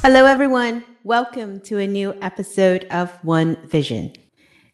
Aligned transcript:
Hello, 0.00 0.26
everyone. 0.26 0.84
Welcome 1.02 1.58
to 1.62 1.78
a 1.78 1.86
new 1.86 2.14
episode 2.22 2.84
of 2.92 3.10
One 3.24 3.56
Vision. 3.66 4.12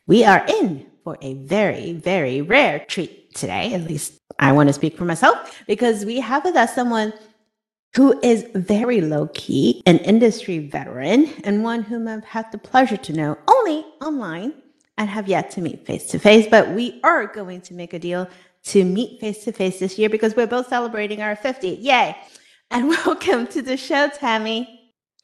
We 0.07 0.23
are 0.23 0.45
in 0.47 0.87
for 1.03 1.17
a 1.23 1.33
very, 1.35 1.95
very 1.95 2.43
rare 2.43 2.85
treat 2.87 3.35
today. 3.35 3.73
At 3.73 3.85
least 3.85 4.19
I 4.39 4.53
want 4.53 4.69
to 4.69 4.75
speak 4.75 4.99
for 4.99 5.07
myself 5.07 5.63
because 5.67 6.05
we 6.05 6.21
have 6.21 6.45
with 6.45 6.57
us 6.57 6.75
someone 6.75 7.15
who 7.97 8.21
is 8.21 8.47
very 8.55 9.01
low 9.01 9.29
key, 9.29 9.83
an 9.87 9.97
industry 10.01 10.59
veteran, 10.59 11.33
and 11.43 11.65
one 11.65 11.83
whom 11.83 12.07
I've 12.07 12.25
had 12.25 12.53
the 12.53 12.59
pleasure 12.59 12.99
to 12.99 13.13
know 13.15 13.39
only 13.49 13.83
online 14.03 14.53
and 14.99 15.09
have 15.09 15.27
yet 15.27 15.51
to 15.53 15.63
meet 15.63 15.87
face 15.87 16.07
to 16.09 16.19
face. 16.19 16.47
But 16.51 16.69
we 16.73 17.01
are 17.03 17.27
going 17.27 17.63
to 17.63 17.75
make 17.75 17.95
a 17.95 17.99
deal 17.99 18.29
to 18.65 18.85
meet 18.85 19.21
face 19.21 19.43
to 19.45 19.53
face 19.53 19.79
this 19.81 19.99
year 19.99 20.11
because 20.11 20.37
we're 20.37 20.47
both 20.47 20.69
celebrating 20.69 21.23
our 21.23 21.35
50. 21.35 21.69
Yay! 21.69 22.15
And 22.71 22.89
welcome 23.07 23.47
to 23.49 23.63
the 23.63 23.79
show, 23.79 24.09
Tammy. 24.09 24.74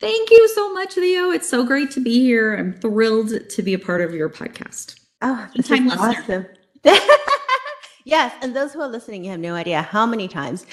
Thank 0.00 0.30
you 0.30 0.48
so 0.48 0.72
much, 0.72 0.94
Theo. 0.94 1.30
It's 1.30 1.48
so 1.48 1.62
great 1.62 1.90
to 1.90 2.00
be 2.00 2.20
here. 2.20 2.56
I'm 2.56 2.72
thrilled 2.72 3.50
to 3.50 3.62
be 3.62 3.74
a 3.74 3.78
part 3.78 4.00
of 4.00 4.14
your 4.14 4.30
podcast. 4.30 4.98
Oh, 5.20 5.46
this 5.54 5.70
is 5.70 5.92
awesome. 5.92 6.46
yes, 8.04 8.34
and 8.40 8.56
those 8.56 8.72
who 8.72 8.80
are 8.80 8.88
listening, 8.88 9.24
you 9.24 9.30
have 9.30 9.40
no 9.40 9.54
idea 9.54 9.82
how 9.82 10.06
many 10.06 10.26
times 10.26 10.64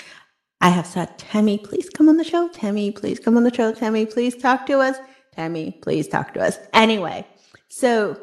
I 0.62 0.70
have 0.70 0.88
said, 0.88 1.18
Tammy, 1.20 1.58
please 1.58 1.90
come 1.90 2.08
on 2.08 2.16
the 2.16 2.24
show. 2.24 2.48
Tammy, 2.48 2.90
please 2.90 3.20
come 3.20 3.36
on 3.36 3.44
the 3.44 3.54
show. 3.54 3.74
Tammy, 3.74 4.06
please 4.06 4.36
talk 4.36 4.66
to 4.68 4.80
us. 4.80 4.98
Tammy, 5.34 5.78
please 5.82 6.08
talk 6.08 6.34
to 6.34 6.40
us. 6.40 6.58
Anyway, 6.74 7.28
so 7.68 8.20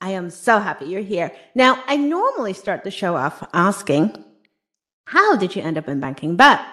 I 0.00 0.10
am 0.10 0.30
so 0.30 0.60
happy 0.60 0.86
you're 0.86 1.02
here. 1.02 1.32
Now, 1.56 1.82
I 1.88 1.96
normally 1.96 2.52
start 2.52 2.84
the 2.84 2.92
show 2.92 3.16
off 3.16 3.46
asking, 3.52 4.24
How 5.06 5.34
did 5.34 5.56
you 5.56 5.62
end 5.62 5.76
up 5.76 5.88
in 5.88 5.98
banking? 5.98 6.36
But 6.36 6.64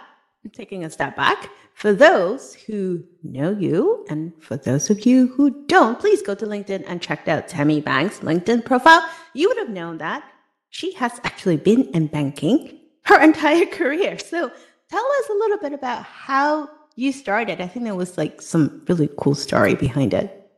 I'm 0.44 0.52
taking 0.52 0.86
a 0.86 0.90
step 0.92 1.16
back, 1.16 1.50
for 1.76 1.92
those 1.92 2.54
who 2.54 3.04
know 3.22 3.52
you 3.52 4.06
and 4.10 4.32
for 4.42 4.56
those 4.56 4.90
of 4.90 5.06
you 5.06 5.28
who 5.28 5.66
don't, 5.66 6.00
please 6.00 6.22
go 6.22 6.34
to 6.34 6.46
LinkedIn 6.46 6.86
and 6.88 7.02
check 7.02 7.28
out 7.28 7.50
Tammy 7.50 7.82
Bangs' 7.82 8.22
LinkedIn 8.22 8.64
profile. 8.64 9.06
You 9.34 9.50
would 9.50 9.58
have 9.58 9.70
known 9.70 9.98
that 9.98 10.24
she 10.70 10.94
has 10.94 11.20
actually 11.26 11.58
been 11.58 11.84
in 11.94 12.08
banking 12.08 12.80
her 13.04 13.20
entire 13.22 13.66
career. 13.66 14.18
So 14.18 14.50
tell 14.90 15.06
us 15.20 15.30
a 15.30 15.34
little 15.34 15.58
bit 15.58 15.74
about 15.74 16.04
how 16.04 16.70
you 16.96 17.12
started. 17.12 17.60
I 17.60 17.68
think 17.68 17.84
there 17.84 17.94
was 17.94 18.18
like 18.18 18.42
some 18.42 18.82
really 18.88 19.10
cool 19.18 19.36
story 19.36 19.76
behind 19.76 20.14
it. 20.14 20.50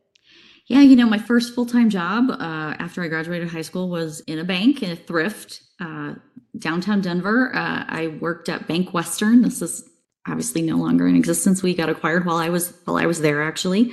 Yeah, 0.68 0.81
you 0.81 0.96
know, 0.96 1.08
my 1.08 1.18
first 1.18 1.56
full 1.56 1.66
time 1.66 1.90
job 1.90 2.30
uh, 2.30 2.76
after 2.78 3.02
I 3.02 3.08
graduated 3.08 3.50
high 3.50 3.64
school 3.64 3.90
was 3.90 4.20
in 4.28 4.38
a 4.38 4.44
bank, 4.44 4.84
in 4.84 4.92
a 4.92 4.96
thrift, 4.96 5.64
uh, 5.80 6.14
downtown 6.59 7.02
Denver. 7.02 7.56
Uh, 7.56 7.86
I 7.88 8.20
worked 8.22 8.50
at 8.50 8.68
Bank 8.68 8.94
Western. 8.94 9.42
This 9.42 9.64
is 9.64 9.84
obviously 10.28 10.61
no 10.61 10.78
longer 10.78 11.08
in 11.08 11.16
existence. 11.16 11.64
We 11.64 11.73
got 11.73 11.89
acquired 11.89 12.25
while 12.25 12.38
I 12.38 12.50
was 12.50 12.73
while 12.86 12.97
I 12.97 13.06
was 13.06 13.22
there, 13.22 13.42
actually. 13.44 13.92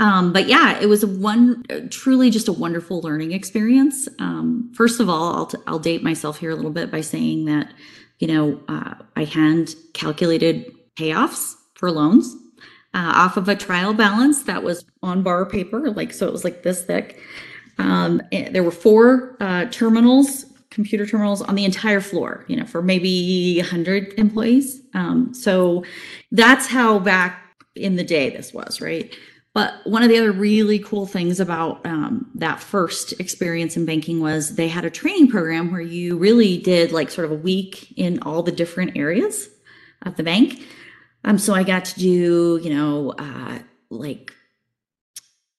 Um, 0.00 0.32
but 0.32 0.46
yeah, 0.46 0.78
it 0.78 0.86
was 0.86 1.04
one 1.04 1.64
truly 1.90 2.30
just 2.30 2.46
a 2.46 2.52
wonderful 2.52 3.00
learning 3.00 3.32
experience. 3.32 4.08
Um, 4.20 4.70
first 4.72 5.00
of 5.00 5.08
all, 5.08 5.34
I'll, 5.34 5.46
t- 5.46 5.58
I'll 5.66 5.80
date 5.80 6.04
myself 6.04 6.38
here 6.38 6.52
a 6.52 6.54
little 6.54 6.70
bit 6.70 6.92
by 6.92 7.00
saying 7.00 7.46
that 7.46 7.72
you 8.18 8.26
know, 8.28 8.60
uh, 8.68 8.94
I 9.16 9.24
hand 9.24 9.74
calculated 9.94 10.72
payoffs 10.96 11.54
for 11.74 11.90
loans 11.90 12.34
uh, 12.94 13.12
off 13.14 13.36
of 13.36 13.48
a 13.48 13.54
trial 13.54 13.94
balance 13.94 14.42
that 14.44 14.62
was 14.62 14.84
on 15.02 15.22
bar 15.22 15.46
paper, 15.46 15.90
like 15.90 16.12
so 16.12 16.26
it 16.26 16.32
was 16.32 16.44
like 16.44 16.62
this 16.62 16.82
thick. 16.82 17.20
Um, 17.78 18.20
there 18.32 18.64
were 18.64 18.72
four 18.72 19.36
uh, 19.40 19.66
terminals, 19.66 20.46
computer 20.78 21.04
terminals 21.04 21.42
on 21.42 21.56
the 21.56 21.64
entire 21.64 22.00
floor, 22.00 22.44
you 22.46 22.54
know, 22.54 22.64
for 22.64 22.80
maybe 22.80 23.56
100 23.58 24.14
employees. 24.16 24.80
Um, 24.94 25.34
so 25.34 25.82
that's 26.30 26.68
how 26.68 27.00
back 27.00 27.42
in 27.74 27.96
the 27.96 28.04
day 28.04 28.30
this 28.30 28.54
was, 28.54 28.80
right? 28.80 29.12
But 29.54 29.74
one 29.82 30.04
of 30.04 30.08
the 30.08 30.16
other 30.16 30.30
really 30.30 30.78
cool 30.78 31.04
things 31.04 31.40
about 31.40 31.84
um, 31.84 32.30
that 32.36 32.60
first 32.60 33.12
experience 33.18 33.76
in 33.76 33.86
banking 33.86 34.20
was 34.20 34.54
they 34.54 34.68
had 34.68 34.84
a 34.84 34.90
training 34.90 35.30
program 35.30 35.72
where 35.72 35.80
you 35.80 36.16
really 36.16 36.58
did 36.58 36.92
like 36.92 37.10
sort 37.10 37.24
of 37.24 37.32
a 37.32 37.42
week 37.42 37.92
in 37.96 38.22
all 38.22 38.44
the 38.44 38.52
different 38.52 38.96
areas 38.96 39.48
of 40.02 40.14
the 40.14 40.22
bank. 40.22 40.62
Um, 41.24 41.38
so 41.38 41.54
I 41.54 41.64
got 41.64 41.86
to 41.86 41.98
do, 41.98 42.60
you 42.62 42.72
know, 42.72 43.14
uh, 43.18 43.58
like 43.90 44.32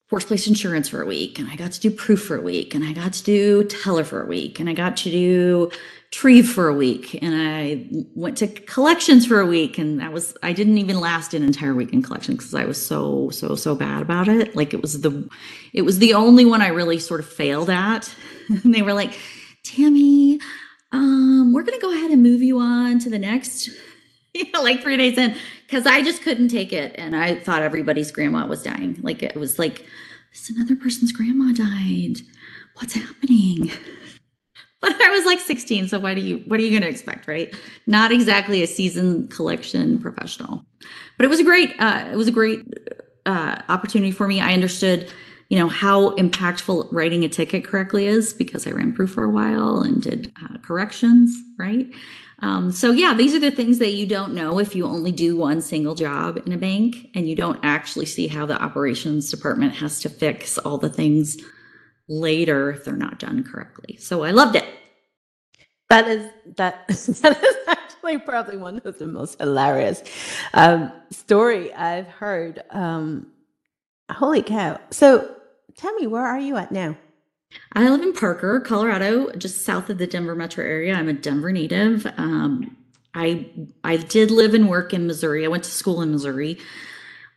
force 0.09 0.25
place 0.25 0.47
insurance 0.47 0.89
for 0.89 1.01
a 1.01 1.05
week, 1.05 1.39
and 1.39 1.49
I 1.49 1.55
got 1.55 1.71
to 1.73 1.79
do 1.79 1.91
proof 1.91 2.23
for 2.23 2.35
a 2.35 2.41
week, 2.41 2.75
and 2.75 2.83
I 2.83 2.93
got 2.93 3.13
to 3.13 3.23
do 3.23 3.63
teller 3.65 4.03
for 4.03 4.21
a 4.21 4.25
week, 4.25 4.59
and 4.59 4.69
I 4.69 4.73
got 4.73 4.97
to 4.97 5.11
do 5.11 5.71
Treve 6.11 6.49
for 6.49 6.67
a 6.67 6.73
week 6.73 7.21
and 7.21 7.35
I 7.35 7.85
went 8.15 8.37
to 8.37 8.47
collections 8.47 9.27
for 9.27 9.39
a 9.39 9.45
week 9.45 9.77
and 9.77 9.99
that 9.99 10.11
was 10.11 10.35
I 10.41 10.53
didn't 10.53 10.79
even 10.79 10.99
last 10.99 11.35
an 11.35 11.43
entire 11.43 11.75
week 11.75 11.93
in 11.93 12.01
collections 12.01 12.37
because 12.37 12.55
I 12.55 12.65
was 12.65 12.83
so 12.83 13.29
so 13.29 13.53
so 13.53 13.75
bad 13.75 14.01
about 14.01 14.27
it. 14.27 14.55
Like 14.55 14.73
it 14.73 14.81
was 14.81 15.01
the 15.01 15.29
it 15.71 15.83
was 15.83 15.99
the 15.99 16.15
only 16.15 16.45
one 16.45 16.63
I 16.63 16.69
really 16.69 16.97
sort 16.97 17.19
of 17.19 17.27
failed 17.27 17.69
at. 17.69 18.13
and 18.49 18.73
they 18.73 18.81
were 18.81 18.93
like, 18.93 19.19
"Tammy, 19.63 20.39
um 20.91 21.53
we're 21.53 21.63
to 21.63 21.77
go 21.79 21.93
ahead 21.93 22.09
and 22.09 22.23
move 22.23 22.41
you 22.41 22.57
on 22.59 22.97
to 22.99 23.09
the 23.11 23.19
next 23.19 23.69
know, 24.35 24.61
like 24.63 24.81
3 24.81 24.97
days 24.97 25.17
in 25.17 25.35
cuz 25.67 25.85
I 25.85 26.01
just 26.01 26.21
couldn't 26.21 26.49
take 26.49 26.73
it 26.73 26.95
and 26.97 27.15
I 27.15 27.35
thought 27.35 27.61
everybody's 27.61 28.11
grandma 28.11 28.45
was 28.45 28.63
dying. 28.63 28.99
Like 29.01 29.23
it 29.23 29.35
was 29.35 29.59
like 29.59 29.85
this 30.31 30.49
another 30.49 30.75
person's 30.75 31.11
grandma 31.11 31.51
died. 31.53 32.21
What's 32.75 32.93
happening? 32.93 33.71
but 34.81 35.01
I 35.01 35.09
was 35.09 35.25
like 35.25 35.39
16, 35.39 35.89
so 35.89 35.99
what 35.99 36.15
do 36.15 36.21
you 36.21 36.37
what 36.47 36.59
are 36.59 36.63
you 36.63 36.69
going 36.69 36.83
to 36.83 36.89
expect, 36.89 37.27
right? 37.27 37.53
Not 37.87 38.11
exactly 38.11 38.63
a 38.63 38.67
seasoned 38.67 39.29
collection 39.31 39.99
professional, 39.99 40.65
but 41.17 41.25
it 41.25 41.29
was 41.29 41.39
a 41.39 41.43
great 41.43 41.75
uh, 41.79 42.07
it 42.11 42.15
was 42.15 42.27
a 42.27 42.31
great 42.31 42.65
uh, 43.25 43.61
opportunity 43.69 44.11
for 44.11 44.27
me. 44.27 44.39
I 44.39 44.53
understood, 44.53 45.11
you 45.49 45.59
know, 45.59 45.67
how 45.67 46.15
impactful 46.15 46.87
writing 46.91 47.23
a 47.23 47.29
ticket 47.29 47.65
correctly 47.65 48.07
is 48.07 48.33
because 48.33 48.65
I 48.65 48.71
ran 48.71 48.93
proof 48.93 49.11
for 49.11 49.23
a 49.23 49.29
while 49.29 49.81
and 49.81 50.01
did 50.01 50.31
uh, 50.43 50.57
corrections, 50.59 51.35
right? 51.57 51.87
Um, 52.41 52.71
so 52.71 52.91
yeah, 52.91 53.13
these 53.13 53.35
are 53.35 53.39
the 53.39 53.51
things 53.51 53.79
that 53.79 53.91
you 53.91 54.05
don't 54.05 54.33
know 54.33 54.59
if 54.59 54.75
you 54.75 54.85
only 54.85 55.11
do 55.11 55.35
one 55.35 55.61
single 55.61 55.95
job 55.95 56.37
in 56.45 56.53
a 56.53 56.57
bank 56.57 57.09
and 57.13 57.27
you 57.27 57.35
don't 57.35 57.59
actually 57.63 58.05
see 58.05 58.27
how 58.27 58.45
the 58.45 58.61
operations 58.61 59.29
department 59.29 59.75
has 59.75 59.99
to 60.01 60.09
fix 60.09 60.57
all 60.57 60.77
the 60.77 60.89
things 60.89 61.37
later 62.07 62.71
if 62.71 62.85
they're 62.85 62.95
not 62.95 63.19
done 63.19 63.43
correctly. 63.43 63.97
So 63.97 64.23
I 64.23 64.31
loved 64.31 64.55
it. 64.55 64.65
That 65.89 66.07
is 66.07 66.31
that, 66.57 66.87
that 66.87 67.43
is 67.43 67.55
actually 67.67 68.19
probably 68.19 68.57
one 68.57 68.81
of 68.85 68.99
the 68.99 69.07
most 69.07 69.39
hilarious 69.39 70.03
um, 70.53 70.91
story 71.11 71.73
I've 71.73 72.07
heard. 72.07 72.63
Um, 72.69 73.27
holy 74.11 74.43
cow! 74.43 74.79
So 74.91 75.35
tell 75.75 75.93
me, 75.95 76.07
where 76.07 76.25
are 76.25 76.39
you 76.39 76.57
at 76.57 76.71
now? 76.71 76.95
I 77.73 77.87
live 77.89 78.01
in 78.01 78.13
Parker, 78.13 78.59
Colorado, 78.59 79.31
just 79.33 79.63
south 79.63 79.89
of 79.89 79.97
the 79.97 80.07
Denver 80.07 80.35
metro 80.35 80.63
area. 80.63 80.95
I'm 80.95 81.07
a 81.07 81.13
Denver 81.13 81.51
native. 81.51 82.05
Um, 82.17 82.75
I 83.13 83.49
I 83.83 83.97
did 83.97 84.31
live 84.31 84.53
and 84.53 84.69
work 84.69 84.93
in 84.93 85.07
Missouri. 85.07 85.45
I 85.45 85.47
went 85.49 85.63
to 85.63 85.71
school 85.71 86.01
in 86.01 86.11
Missouri. 86.11 86.57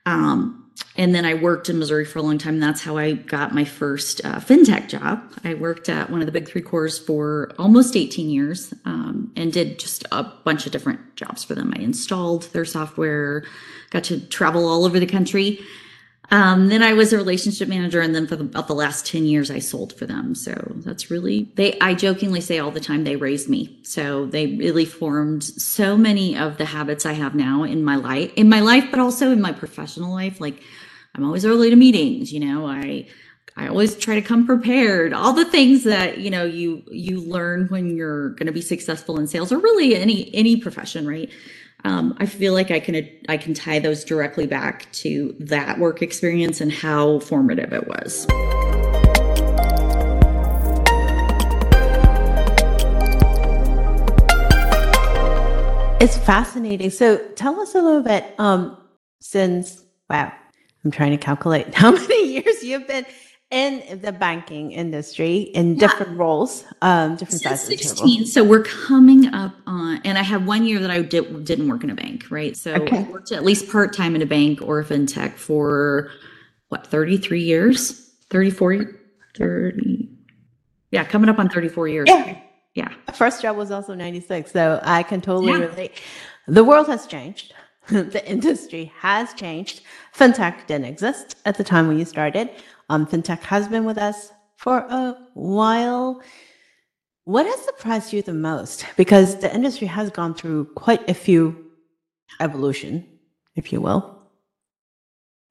Um, 0.07 0.59
and 0.97 1.15
then 1.15 1.25
I 1.25 1.35
worked 1.35 1.69
in 1.69 1.79
Missouri 1.79 2.05
for 2.05 2.19
a 2.19 2.23
long 2.23 2.39
time. 2.39 2.61
That's 2.61 2.83
how 2.83 2.97
I 2.97 3.13
got 3.13 3.55
my 3.55 3.65
first 3.65 4.23
uh, 4.25 4.41
fintech 4.41 4.89
job. 4.89 5.23
I 5.45 5.55
worked 5.55 5.89
at 5.89 6.11
one 6.11 6.21
of 6.21 6.27
the 6.27 6.33
big 6.33 6.49
three 6.49 6.63
cores 6.63 6.99
for 6.99 7.53
almost 7.59 7.95
18 7.95 8.29
years 8.31 8.75
um, 8.85 9.33
and 9.37 9.53
did 9.53 9.79
just 9.79 10.05
a 10.13 10.25
bunch 10.25 10.67
of 10.67 10.73
different 10.73 11.15
jobs 11.17 11.45
for 11.45 11.55
them. 11.55 11.73
I 11.77 11.81
installed 11.81 12.45
their 12.53 12.65
software, 12.65 13.45
got 13.91 14.05
to 14.05 14.21
travel 14.29 14.67
all 14.67 14.85
over 14.85 14.99
the 14.99 15.07
country. 15.07 15.61
Um, 16.33 16.69
then 16.69 16.83
I 16.83 16.95
was 16.95 17.13
a 17.13 17.19
relationship 17.19 17.69
manager, 17.69 18.01
and 18.01 18.15
then 18.15 18.27
for 18.27 18.37
the, 18.37 18.45
about 18.45 18.67
the 18.67 18.75
last 18.75 19.07
10 19.07 19.27
years, 19.27 19.51
I 19.51 19.59
sold 19.59 19.93
for 19.93 20.07
them. 20.07 20.35
So 20.35 20.55
that's 20.77 21.11
really, 21.11 21.53
they, 21.57 21.79
I 21.79 21.93
jokingly 21.93 22.41
say 22.41 22.59
all 22.59 22.71
the 22.71 22.81
time, 22.81 23.05
they 23.05 23.17
raised 23.17 23.51
me. 23.51 23.79
So 23.83 24.25
they 24.25 24.47
really 24.57 24.87
formed 24.87 25.45
so 25.45 25.95
many 25.95 26.35
of 26.35 26.57
the 26.57 26.65
habits 26.65 27.05
I 27.05 27.13
have 27.13 27.35
now 27.35 27.65
in 27.65 27.85
my 27.85 27.97
life, 27.97 28.33
in 28.35 28.49
my 28.49 28.61
life, 28.61 28.87
but 28.91 28.99
also 28.99 29.31
in 29.31 29.43
my 29.43 29.53
professional 29.53 30.11
life. 30.15 30.41
Like 30.41 30.63
I'm 31.15 31.23
always 31.25 31.45
early 31.45 31.69
to 31.69 31.77
meetings, 31.77 32.33
you 32.33 32.41
know, 32.41 32.67
I, 32.67 33.09
I 33.57 33.69
always 33.69 33.95
try 33.97 34.15
to 34.15 34.23
come 34.23 34.47
prepared. 34.47 35.13
All 35.13 35.35
the 35.35 35.45
things 35.45 35.85
that 35.85 36.19
you 36.19 36.31
know 36.31 36.45
you 36.45 36.83
you 36.91 37.21
learn 37.21 37.67
when 37.69 37.95
you're 37.95 38.31
going 38.31 38.47
to 38.47 38.53
be 38.53 38.63
successful 38.63 39.19
in 39.19 39.27
sales, 39.27 39.53
or 39.53 39.59
really 39.59 39.95
any 39.95 40.35
any 40.35 40.57
profession, 40.57 41.07
right? 41.07 41.31
Um, 41.85 42.17
I 42.19 42.27
feel 42.27 42.53
like 42.53 42.71
I 42.71 42.81
can 42.81 43.09
I 43.29 43.37
can 43.37 43.55
tie 43.55 43.79
those 43.79 44.05
directly 44.05 44.47
back 44.47 44.91
to 44.93 45.35
that 45.41 45.79
work 45.79 46.03
experience 46.03 46.61
and 46.61 46.71
how 46.71 47.19
formative 47.21 47.73
it 47.73 47.89
was. 47.89 48.27
It's 56.01 56.19
fascinating. 56.19 56.91
So 56.91 57.19
tell 57.37 57.61
us 57.61 57.75
a 57.75 57.81
little 57.81 58.03
bit. 58.03 58.35
Um, 58.39 58.77
since 59.21 59.85
wow, 60.09 60.33
I'm 60.85 60.91
trying 60.91 61.13
to 61.13 61.17
calculate 61.17 61.75
how 61.75 61.93
many 61.93 62.33
years 62.33 62.63
you've 62.63 62.87
been 62.87 63.07
in 63.53 64.01
the 64.01 64.11
banking 64.13 64.73
industry 64.73 65.37
in 65.55 65.75
Yeah. 65.77 65.81
different 65.87 66.17
roles, 66.19 66.65
um, 66.81 67.17
different 67.17 67.41
Since 67.41 67.43
sides 67.43 67.63
of 67.65 67.69
the 67.69 67.77
table. 67.77 67.97
16 67.97 68.27
so 68.27 68.43
we're 68.43 68.63
coming 68.65 69.27
up 69.35 69.55
on 69.67 70.01
and 70.05 70.17
i 70.19 70.23
had 70.23 70.47
one 70.47 70.65
year 70.65 70.79
that 70.81 70.91
i 70.91 71.03
did, 71.03 71.45
didn't 71.45 71.69
work 71.69 71.85
in 71.85 71.91
a 71.91 71.95
bank 71.95 72.25
right 72.31 72.57
so 72.57 72.73
Okay. 72.75 72.99
i 72.99 73.03
worked 73.03 73.31
at 73.31 73.45
least 73.45 73.71
part-time 73.71 74.17
in 74.17 74.23
a 74.23 74.27
bank 74.27 74.61
or 74.63 74.81
a 74.81 74.85
fintech 74.85 75.35
for 75.35 76.11
what 76.71 76.87
33 76.87 77.43
years 77.43 78.11
34 78.31 78.87
30 79.37 80.09
yeah 80.91 81.05
coming 81.05 81.29
up 81.29 81.39
on 81.39 81.49
34 81.51 81.89
years 81.89 82.09
Yeah. 82.09 82.39
yeah 82.75 82.89
First 83.15 83.43
job 83.43 83.59
was 83.59 83.71
also 83.71 83.93
96, 83.95 84.51
so 84.53 84.81
I 84.83 85.03
can 85.03 85.21
totally 85.21 85.53
Yeah. 85.53 85.67
relate. 85.67 85.93
The 86.49 86.65
world 86.65 86.87
has 86.87 87.07
changed. 87.07 87.53
the 87.89 88.23
industry 88.27 88.91
has 89.01 89.35
changed. 89.35 89.83
Fintech 90.17 90.67
didn't 90.67 90.87
exist 90.87 91.37
at 91.45 91.59
the 91.59 91.65
time 91.65 91.89
when 91.89 91.99
you 91.99 92.07
started. 92.07 92.49
Um, 92.89 93.07
Fintech 93.07 93.41
has 93.41 93.69
been 93.69 93.85
with 93.85 93.99
us 93.99 94.33
for 94.57 94.79
a 94.79 95.17
while. 95.35 96.23
What 97.25 97.47
has 97.47 97.61
surprised 97.61 98.13
you 98.13 98.23
the 98.23 98.35
most? 98.35 98.85
Because 98.97 99.39
the 99.39 99.55
industry 99.55 99.87
has 99.87 100.11
gone 100.11 100.35
through 100.35 100.67
quite 100.75 101.09
a 101.09 101.15
few 101.15 101.71
evolution, 102.41 103.07
if 103.57 103.73
you 103.73 103.81
will. 103.81 104.19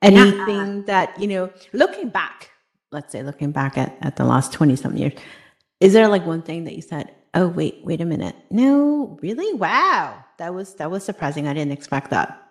Anything 0.02 0.86
that, 0.86 1.20
you 1.20 1.28
know, 1.28 1.52
looking 1.74 2.10
back, 2.10 2.50
let's 2.92 3.12
say 3.12 3.22
looking 3.24 3.52
back 3.52 3.78
at, 3.78 3.98
at 4.02 4.16
the 4.16 4.26
last 4.26 4.52
20 4.52 4.76
something 4.76 5.02
years, 5.02 5.14
is 5.80 5.94
there 5.94 6.08
like 6.08 6.26
one 6.26 6.42
thing 6.42 6.64
that 6.66 6.76
you 6.76 6.82
said, 6.82 7.14
"Oh 7.34 7.48
wait, 7.48 7.82
wait 7.84 8.02
a 8.02 8.06
minute. 8.06 8.36
No, 8.50 9.18
really? 9.22 9.54
Wow. 9.54 10.24
That 10.38 10.54
was 10.54 10.76
that 10.76 10.92
was 10.92 11.04
surprising. 11.04 11.48
I 11.48 11.54
didn't 11.54 11.72
expect 11.72 12.10
that." 12.12 12.51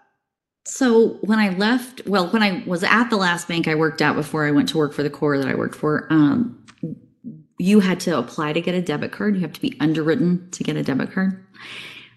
So 0.65 1.19
when 1.23 1.39
I 1.39 1.51
left, 1.51 2.07
well, 2.07 2.29
when 2.29 2.43
I 2.43 2.62
was 2.67 2.85
at 2.85 3.09
the 3.09 3.17
last 3.17 3.49
bank 3.49 3.67
I 3.67 3.75
worked 3.75 4.03
at 4.03 4.15
before 4.15 4.47
I 4.47 4.51
went 4.51 4.69
to 4.71 4.79
work 4.79 4.93
for 4.93 5.03
the 5.03 5.11
core 5.11 5.39
that 5.39 5.49
I 5.49 5.55
worked 5.55 5.75
for, 5.75 6.07
um, 6.11 6.65
you 7.59 7.81
had 7.81 8.01
to 8.01 8.19
apply 8.19 8.53
to 8.53 8.61
get 8.61 8.75
a 8.75 8.83
debit 8.83 9.12
card. 9.12 9.35
You 9.35 9.43
have 9.43 9.53
to 9.53 9.61
be 9.61 9.77
underwritten 9.81 10.51
to 10.51 10.65
get 10.65 10.77
a 10.77 10.83
debit 10.83 11.12
card. 11.12 11.45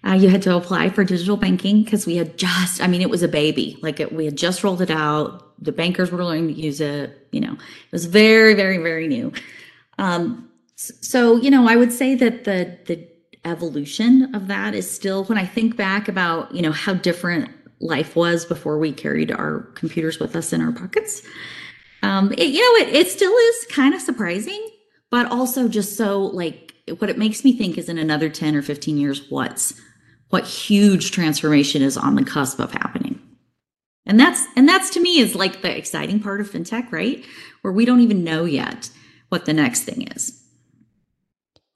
Uh, 0.06 0.12
you 0.12 0.28
had 0.28 0.42
to 0.42 0.54
apply 0.54 0.90
for 0.90 1.04
digital 1.04 1.36
banking 1.36 1.82
because 1.82 2.06
we 2.06 2.16
had 2.16 2.36
just, 2.36 2.82
I 2.82 2.86
mean, 2.86 3.00
it 3.00 3.08
was 3.08 3.22
a 3.22 3.28
baby. 3.28 3.78
Like 3.80 4.00
it, 4.00 4.12
we 4.12 4.26
had 4.26 4.36
just 4.36 4.62
rolled 4.62 4.82
it 4.82 4.90
out. 4.90 5.52
The 5.62 5.72
bankers 5.72 6.10
were 6.10 6.22
learning 6.22 6.48
to 6.48 6.54
use 6.54 6.80
it. 6.80 7.26
You 7.32 7.40
know, 7.40 7.52
it 7.52 7.92
was 7.92 8.04
very, 8.04 8.54
very, 8.54 8.78
very 8.78 9.08
new. 9.08 9.32
Um, 9.98 10.50
so, 10.76 11.36
you 11.36 11.50
know, 11.50 11.68
I 11.68 11.76
would 11.76 11.92
say 11.92 12.14
that 12.16 12.44
the, 12.44 12.78
the 12.86 13.08
evolution 13.44 14.34
of 14.34 14.48
that 14.48 14.74
is 14.74 14.90
still, 14.90 15.24
when 15.24 15.38
I 15.38 15.46
think 15.46 15.76
back 15.76 16.08
about, 16.08 16.54
you 16.54 16.60
know, 16.60 16.72
how 16.72 16.94
different 16.94 17.50
life 17.80 18.16
was 18.16 18.44
before 18.44 18.78
we 18.78 18.92
carried 18.92 19.30
our 19.30 19.60
computers 19.74 20.18
with 20.18 20.34
us 20.36 20.52
in 20.52 20.60
our 20.60 20.72
pockets. 20.72 21.22
Um, 22.02 22.32
it, 22.32 22.48
you 22.48 22.60
know, 22.60 22.86
it, 22.86 22.94
it 22.94 23.08
still 23.08 23.32
is 23.32 23.66
kind 23.70 23.94
of 23.94 24.00
surprising, 24.00 24.68
but 25.10 25.30
also 25.30 25.68
just 25.68 25.96
so 25.96 26.20
like 26.20 26.74
what 26.98 27.10
it 27.10 27.18
makes 27.18 27.44
me 27.44 27.56
think 27.56 27.78
is 27.78 27.88
in 27.88 27.98
another 27.98 28.28
10 28.28 28.56
or 28.56 28.62
15 28.62 28.98
years, 28.98 29.30
what's 29.30 29.80
what 30.30 30.44
huge 30.44 31.12
transformation 31.12 31.80
is 31.80 31.96
on 31.96 32.16
the 32.16 32.24
cusp 32.24 32.58
of 32.58 32.72
happening. 32.72 33.20
And 34.06 34.20
that's 34.20 34.44
and 34.56 34.68
that's 34.68 34.90
to 34.90 35.00
me 35.00 35.18
is 35.18 35.34
like 35.34 35.62
the 35.62 35.76
exciting 35.76 36.20
part 36.20 36.40
of 36.40 36.50
fintech, 36.50 36.92
right? 36.92 37.24
Where 37.62 37.72
we 37.72 37.84
don't 37.84 38.00
even 38.00 38.24
know 38.24 38.44
yet 38.44 38.90
what 39.28 39.46
the 39.46 39.52
next 39.52 39.84
thing 39.84 40.08
is. 40.08 40.42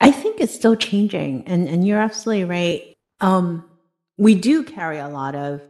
I 0.01 0.11
think 0.11 0.41
it's 0.41 0.55
still 0.55 0.77
changing, 0.77 1.47
and 1.47 1.69
and 1.69 1.87
you're 1.87 2.01
absolutely 2.01 2.45
right. 2.45 2.95
Um, 3.21 3.65
we 4.19 4.35
do 4.35 4.63
carry 4.63 4.99
a 4.99 5.09
lot 5.09 5.35
of 5.35 5.63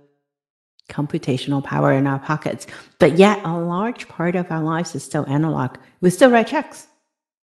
computational 0.89 1.63
power 1.63 1.93
in 1.93 2.07
our 2.07 2.19
pockets, 2.19 2.67
but 2.99 3.19
yet 3.19 3.41
a 3.45 3.59
large 3.59 4.09
part 4.09 4.37
of 4.37 4.51
our 4.51 4.63
lives 4.63 4.95
is 4.95 5.03
still 5.03 5.27
analog. 5.29 5.77
We 6.01 6.11
still 6.11 6.31
write 6.31 6.49
checks, 6.49 6.87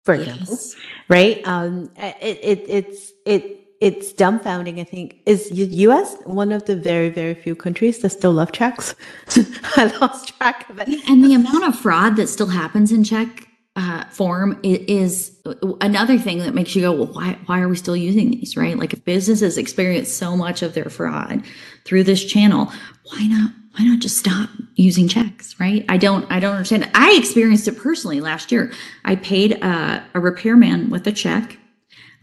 for 0.05 0.15
example. 0.15 0.47
Yes. 0.51 0.77
right? 1.09 1.47
Um, 1.47 1.91
it, 1.97 2.39
it 2.43 2.65
it's 2.69 3.13
it 3.27 3.59
it's 3.81 4.13
dumbfounding. 4.13 4.81
I 4.81 4.85
think 4.85 5.21
is 5.27 5.51
U.S. 5.53 6.17
one 6.25 6.53
of 6.53 6.65
the 6.67 6.77
very 6.77 7.11
very 7.11 7.35
few 7.35 7.55
countries 7.55 7.99
that 8.01 8.11
still 8.11 8.33
love 8.33 8.53
checks. 8.53 8.95
I 9.77 9.93
lost 10.01 10.37
track 10.37 10.69
of 10.71 10.79
it. 10.79 10.89
And 11.09 11.25
the 11.25 11.35
amount 11.35 11.65
of 11.65 11.79
fraud 11.79 12.17
that 12.17 12.29
still 12.29 12.49
happens 12.49 12.93
in 12.93 13.05
check 13.05 13.49
uh, 13.75 14.05
form 14.07 14.61
is 14.63 15.39
another 15.81 16.19
thing 16.19 16.39
that 16.41 16.55
makes 16.55 16.77
you 16.77 16.83
go, 16.83 16.93
well, 16.93 17.13
why, 17.13 17.39
why 17.47 17.61
are 17.61 17.69
we 17.69 17.77
still 17.77 17.97
using 17.97 18.31
these, 18.31 18.57
right? 18.57 18.79
Like 18.79 18.93
if 18.93 19.05
businesses 19.05 19.57
experience 19.57 20.13
so 20.13 20.37
much 20.37 20.63
of 20.63 20.75
their 20.75 20.91
fraud 20.91 21.43
through 21.85 22.05
this 22.05 22.25
channel, 22.25 22.67
why 23.05 23.27
not? 23.27 23.53
Why 23.79 23.87
not 23.87 24.01
just 24.01 24.19
stop 24.19 24.51
using 24.75 25.09
checks, 25.09 25.59
right? 25.59 25.87
I 25.89 25.97
don't, 25.97 26.31
I 26.31 26.41
don't 26.41 26.55
understand. 26.55 26.91
I 26.95 27.17
experienced 27.19 27.67
it 27.67 27.79
personally 27.79 28.21
last 28.21 28.53
year. 28.53 28.71
I 29.07 29.17
paid 29.17 29.59
uh, 29.63 30.03
a 30.13 30.21
repairman 30.21 30.91
with 30.91 31.07
a 31.07 31.13
check 31.13 31.57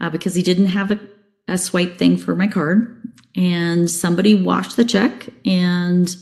uh, 0.00 0.10
because 0.10 0.36
he 0.36 0.42
didn't 0.44 0.66
have 0.66 0.92
a, 0.92 1.00
a 1.48 1.58
swipe 1.58 1.98
thing 1.98 2.16
for 2.16 2.36
my 2.36 2.46
card, 2.46 3.02
and 3.34 3.90
somebody 3.90 4.40
washed 4.40 4.76
the 4.76 4.84
check 4.84 5.28
and 5.44 6.14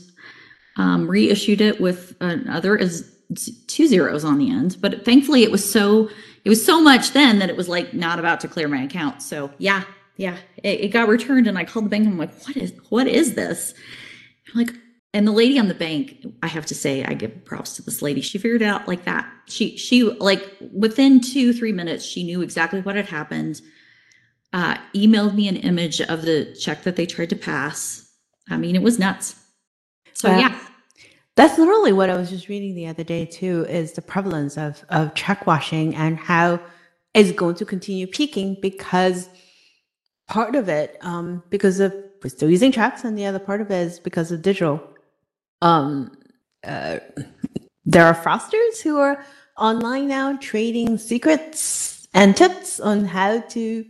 um, 0.77 1.07
reissued 1.07 1.61
it 1.61 1.79
with 1.79 2.15
another 2.19 2.75
as 2.79 3.15
two 3.67 3.87
zeros 3.87 4.23
on 4.23 4.37
the 4.37 4.49
end. 4.49 4.77
But 4.81 5.05
thankfully, 5.05 5.43
it 5.43 5.51
was 5.51 5.69
so 5.69 6.09
it 6.45 6.49
was 6.49 6.65
so 6.65 6.81
much 6.81 7.11
then 7.11 7.39
that 7.39 7.49
it 7.49 7.57
was 7.57 7.69
like 7.69 7.93
not 7.93 8.19
about 8.19 8.39
to 8.41 8.47
clear 8.47 8.67
my 8.67 8.83
account. 8.83 9.21
So 9.21 9.51
yeah, 9.57 9.83
yeah, 10.17 10.37
it, 10.63 10.81
it 10.81 10.87
got 10.89 11.07
returned, 11.07 11.47
and 11.47 11.57
I 11.57 11.63
called 11.65 11.85
the 11.85 11.89
bank. 11.89 12.05
and 12.05 12.13
I'm 12.13 12.19
like, 12.19 12.33
what 12.45 12.57
is 12.57 12.73
what 12.89 13.07
is 13.07 13.35
this? 13.35 13.73
I'm 14.53 14.59
like, 14.65 14.73
and 15.13 15.27
the 15.27 15.31
lady 15.31 15.59
on 15.59 15.67
the 15.67 15.73
bank, 15.73 16.25
I 16.43 16.47
have 16.47 16.65
to 16.67 16.75
say, 16.75 17.03
I 17.03 17.13
give 17.13 17.45
props 17.45 17.75
to 17.75 17.81
this 17.81 18.01
lady. 18.01 18.21
She 18.21 18.37
figured 18.37 18.61
it 18.61 18.65
out 18.65 18.87
like 18.87 19.05
that. 19.05 19.31
She 19.45 19.77
she 19.77 20.03
like 20.03 20.43
within 20.73 21.21
two 21.21 21.53
three 21.53 21.71
minutes, 21.71 22.03
she 22.05 22.23
knew 22.23 22.41
exactly 22.41 22.81
what 22.81 22.95
had 22.95 23.07
happened. 23.07 23.61
Uh, 24.51 24.77
emailed 24.95 25.35
me 25.35 25.47
an 25.47 25.57
image 25.57 26.01
of 26.01 26.23
the 26.23 26.55
check 26.59 26.81
that 26.83 26.95
they 26.95 27.05
tried 27.05 27.29
to 27.29 27.35
pass. 27.35 28.09
I 28.49 28.57
mean, 28.57 28.75
it 28.75 28.81
was 28.81 28.97
nuts. 28.97 29.35
So 30.13 30.29
Wow. 30.29 30.39
yeah, 30.39 30.59
That's 31.39 31.57
literally 31.57 31.93
what 31.93 32.09
I 32.09 32.17
was 32.17 32.29
just 32.29 32.49
reading 32.49 32.75
the 32.75 32.87
other 32.87 33.05
day 33.05 33.25
too. 33.25 33.65
Is 33.69 33.93
the 33.93 34.01
prevalence 34.01 34.57
of 34.57 34.83
of 34.89 35.13
check 35.13 35.47
washing 35.47 35.95
and 35.95 36.17
how 36.17 36.59
it's 37.13 37.31
going 37.31 37.55
to 37.55 37.65
continue 37.65 38.07
peaking 38.07 38.57
because 38.61 39.29
part 40.27 40.55
of 40.55 40.67
it, 40.67 40.97
um, 40.99 41.41
because 41.49 41.79
of 41.79 41.95
we're 42.21 42.29
still 42.29 42.49
using 42.49 42.73
checks, 42.73 43.05
and 43.05 43.17
the 43.17 43.25
other 43.25 43.39
part 43.39 43.61
of 43.61 43.71
it 43.71 43.87
is 43.87 44.01
because 44.01 44.33
of 44.33 44.41
digital. 44.41 44.83
Um, 45.61 46.11
uh, 46.65 46.99
there 47.85 48.05
are 48.05 48.15
fraudsters 48.15 48.81
who 48.83 48.97
are 48.97 49.23
online 49.57 50.09
now 50.09 50.35
trading 50.35 50.97
secrets 50.97 52.05
and 52.13 52.35
tips 52.35 52.81
on 52.81 53.05
how 53.05 53.39
to 53.55 53.85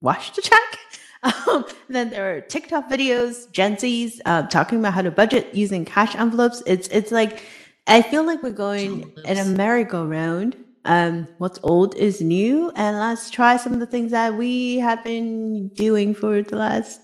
wash 0.00 0.30
the 0.30 0.40
check. 0.40 0.78
Um, 1.22 1.64
then 1.88 2.10
there 2.10 2.36
are 2.36 2.40
TikTok 2.40 2.90
videos, 2.90 3.50
Gen 3.52 3.76
Zs 3.76 4.20
uh, 4.24 4.42
talking 4.44 4.78
about 4.80 4.94
how 4.94 5.02
to 5.02 5.10
budget 5.10 5.54
using 5.54 5.84
cash 5.84 6.14
envelopes. 6.16 6.62
It's 6.66 6.88
it's 6.88 7.12
like 7.12 7.42
I 7.86 8.02
feel 8.02 8.24
like 8.24 8.42
we're 8.42 8.50
going 8.50 9.12
in 9.24 9.38
a 9.38 9.44
merry-go-round. 9.44 10.56
Um, 10.84 11.28
what's 11.38 11.60
old 11.62 11.94
is 11.94 12.20
new, 12.20 12.72
and 12.74 12.98
let's 12.98 13.30
try 13.30 13.56
some 13.56 13.72
of 13.72 13.80
the 13.80 13.86
things 13.86 14.10
that 14.10 14.34
we 14.34 14.78
have 14.78 15.04
been 15.04 15.68
doing 15.68 16.14
for 16.14 16.42
the 16.42 16.56
last 16.56 17.00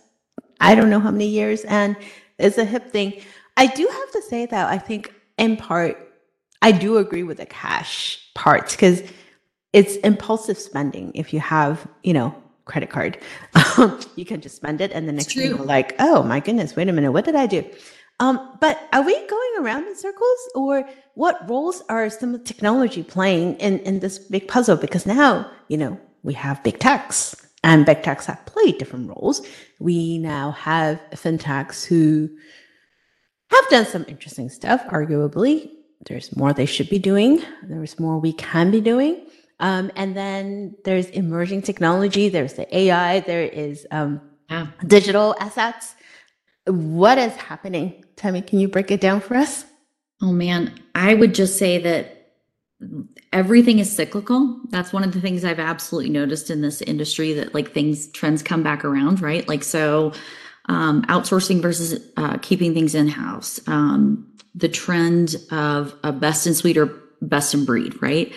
I 0.61 0.75
don't 0.75 0.91
know 0.91 1.01
how 1.01 1.13
many 1.13 1.29
years, 1.29 1.65
and 1.65 1.97
it's 2.39 2.59
a 2.59 2.65
hip 2.65 2.91
thing. 2.91 3.21
I 3.57 3.67
do 3.67 3.87
have 3.87 4.11
to 4.13 4.23
say 4.23 4.47
that 4.47 4.69
I 4.69 4.79
think 4.79 5.13
in 5.37 5.57
part 5.57 5.97
I 6.61 6.73
do 6.73 6.97
agree 6.97 7.23
with 7.23 7.39
the 7.39 7.47
cash 7.47 8.31
part 8.35 8.71
because 8.71 9.03
it's 9.73 9.97
impulsive 9.97 10.59
spending. 10.59 11.13
If 11.15 11.33
you 11.33 11.41
have, 11.41 11.87
you 12.03 12.15
know, 12.15 12.35
credit 12.69 12.91
card, 12.91 13.19
um, 13.79 13.99
you 14.15 14.25
can 14.25 14.41
just 14.41 14.57
spend 14.57 14.81
it, 14.81 14.93
and 14.93 15.09
the 15.09 15.13
next 15.13 15.35
thing 15.35 15.49
you're 15.49 15.59
like, 15.77 15.97
oh 15.99 16.23
my 16.23 16.39
goodness, 16.39 16.77
wait 16.77 16.89
a 16.89 16.93
minute, 16.93 17.11
what 17.11 17.25
did 17.25 17.35
I 17.35 17.47
do? 17.47 17.65
Um, 18.21 18.59
but 18.61 18.89
are 18.93 19.03
we 19.03 19.15
going 19.27 19.53
around 19.61 19.87
in 19.87 19.97
circles, 19.97 20.41
or 20.55 20.89
what 21.15 21.49
roles 21.49 21.83
are 21.89 22.11
some 22.11 22.35
of 22.35 22.41
the 22.41 22.47
technology 22.47 23.03
playing 23.03 23.57
in 23.57 23.81
in 23.81 24.01
this 24.01 24.19
big 24.19 24.47
puzzle? 24.49 24.77
Because 24.77 25.07
now, 25.07 25.51
you 25.69 25.77
know, 25.77 25.99
we 26.23 26.35
have 26.35 26.63
big 26.63 26.79
techs, 26.79 27.35
and 27.63 27.87
big 27.87 28.03
techs 28.03 28.27
have 28.27 28.45
played 28.47 28.79
different 28.79 29.09
roles. 29.09 29.47
We 29.79 30.19
now 30.19 30.51
have 30.53 31.01
fintechs 31.13 31.85
who 31.85 32.29
have 33.51 33.69
done 33.71 33.87
some 33.87 34.05
interesting 34.09 34.49
stuff, 34.51 34.85
arguably. 34.89 35.71
There's 36.07 36.37
more 36.37 36.53
they 36.53 36.67
should 36.67 36.91
be 36.91 36.99
doing. 36.99 37.43
There's 37.63 37.99
more 37.99 38.19
we 38.19 38.33
can 38.33 38.71
be 38.71 38.81
doing. 38.81 39.27
Um, 39.61 39.91
and 39.97 40.17
then 40.17 40.77
there's 40.85 41.07
emerging 41.11 41.62
technology. 41.62 42.29
There's 42.29 42.55
the 42.55 42.77
AI. 42.77 43.21
There 43.21 43.43
is 43.43 43.87
um, 43.91 44.21
yeah. 44.50 44.69
digital 44.87 45.35
assets. 45.41 45.95
What 46.67 47.19
is 47.19 47.35
happening? 47.35 48.05
Tammy, 48.17 48.43
can 48.43 48.61
you 48.61 48.69
break 48.69 48.91
it 48.91 49.00
down 49.00 49.21
for 49.21 49.37
us? 49.37 49.65
Oh 50.21 50.33
man, 50.33 50.79
I 50.95 51.15
would 51.15 51.35
just 51.35 51.59
say 51.59 51.79
that 51.79 52.19
everything 53.33 53.79
is 53.79 53.95
cyclical. 53.95 54.61
That's 54.71 54.93
one 54.93 55.05
of 55.05 55.12
the 55.12 55.21
things 55.21 55.45
I've 55.45 55.59
absolutely 55.59 56.11
noticed 56.11 56.50
in 56.50 56.61
this 56.61 56.81
industry 56.83 57.33
that 57.35 57.55
like 57.55 57.73
things 57.73 58.09
trends 58.09 58.43
come 58.43 58.62
back 58.62 58.85
around, 58.85 59.21
right? 59.21 59.47
Like 59.49 59.65
so 59.65 60.12
um 60.67 61.03
outsourcing 61.05 61.61
versus 61.62 62.00
uh 62.17 62.38
keeping 62.38 62.75
things 62.75 62.95
in-house. 62.95 63.61
Um 63.67 64.27
the 64.55 64.69
trend 64.69 65.37
of 65.50 65.95
a 66.03 66.12
best 66.12 66.47
in 66.47 66.55
suite 66.55 66.77
or 66.77 66.87
best 67.23 67.55
in 67.55 67.65
breed, 67.65 68.00
right? 68.03 68.33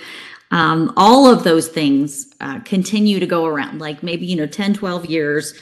Um, 0.52 0.94
all 0.98 1.32
of 1.32 1.44
those 1.44 1.68
things 1.68 2.28
uh, 2.42 2.60
continue 2.60 3.20
to 3.20 3.26
go 3.26 3.46
around. 3.46 3.80
Like 3.80 4.04
maybe, 4.04 4.26
you 4.26 4.36
know, 4.36 4.48
10, 4.48 4.74
12 4.74 5.06
years, 5.06 5.54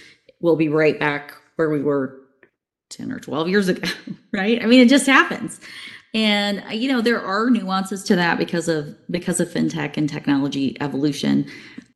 we'll 0.41 0.55
be 0.55 0.69
right 0.69 0.99
back 0.99 1.33
where 1.55 1.69
we 1.69 1.81
were 1.81 2.19
10 2.89 3.11
or 3.11 3.19
12 3.19 3.47
years 3.49 3.67
ago, 3.67 3.87
right? 4.33 4.61
I 4.61 4.65
mean, 4.65 4.81
it 4.81 4.89
just 4.89 5.05
happens. 5.05 5.59
And 6.13 6.63
uh, 6.65 6.71
you 6.71 6.91
know, 6.91 7.01
there 7.01 7.21
are 7.21 7.49
nuances 7.49 8.03
to 8.05 8.15
that 8.15 8.37
because 8.37 8.67
of 8.67 8.95
because 9.11 9.39
of 9.39 9.47
fintech 9.49 9.95
and 9.95 10.09
technology 10.09 10.75
evolution. 10.81 11.45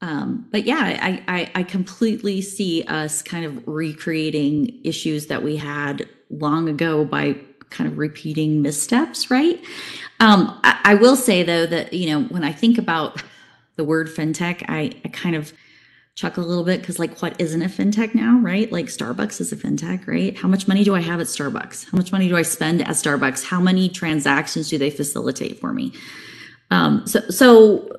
Um, 0.02 0.48
but 0.52 0.66
yeah, 0.66 0.98
I, 1.02 1.24
I 1.28 1.52
I 1.56 1.64
completely 1.64 2.42
see 2.42 2.84
us 2.84 3.24
kind 3.24 3.46
of 3.46 3.68
recreating 3.68 4.80
issues 4.84 5.28
that 5.28 5.42
we 5.42 5.58
had 5.58 6.08
long 6.30 6.70
ago 6.70 7.06
by 7.06 7.38
kind 7.72 7.92
of 7.92 7.98
repeating 7.98 8.62
missteps, 8.62 9.32
right? 9.32 9.60
Um, 10.24 10.58
I, 10.64 10.80
I 10.86 10.96
will 10.96 11.18
say 11.18 11.44
though 11.44 11.66
that 11.66 11.92
you 11.92 12.10
know 12.10 12.24
when 12.30 12.46
I 12.46 12.54
think 12.54 12.78
about 12.78 13.22
the 13.76 13.84
word 13.84 14.08
fintech, 14.08 14.64
I, 14.70 14.92
I 15.04 15.10
kind 15.10 15.36
of 15.36 15.52
chuckle 16.16 16.46
a 16.46 16.48
little 16.48 16.64
bit 16.64 16.80
because 16.80 16.98
like 16.98 17.22
what 17.22 17.40
isn't 17.42 17.62
a 17.62 17.66
fintech 17.66 18.16
now 18.16 18.40
right? 18.40 18.72
Like 18.72 18.86
starbucks 18.86 19.42
is 19.42 19.52
a 19.52 19.58
fintech 19.58 20.08
right? 20.08 20.38
How 20.38 20.48
much 20.48 20.66
money 20.66 20.86
do 20.86 20.96
i 20.96 21.02
have 21.02 21.20
at 21.20 21.28
starbucks? 21.28 21.92
How 21.92 21.98
much 21.98 22.14
money 22.14 22.30
do 22.30 22.38
i 22.38 22.42
spend 22.42 22.82
at 22.82 22.88
starbucks? 22.90 23.44
How 23.44 23.60
many 23.60 23.90
transactions 23.90 24.70
do 24.70 24.78
they 24.78 24.90
facilitate 24.90 25.60
for 25.60 25.74
me? 25.74 25.92
Um, 26.72 27.06
so 27.06 27.20
so 27.30 27.90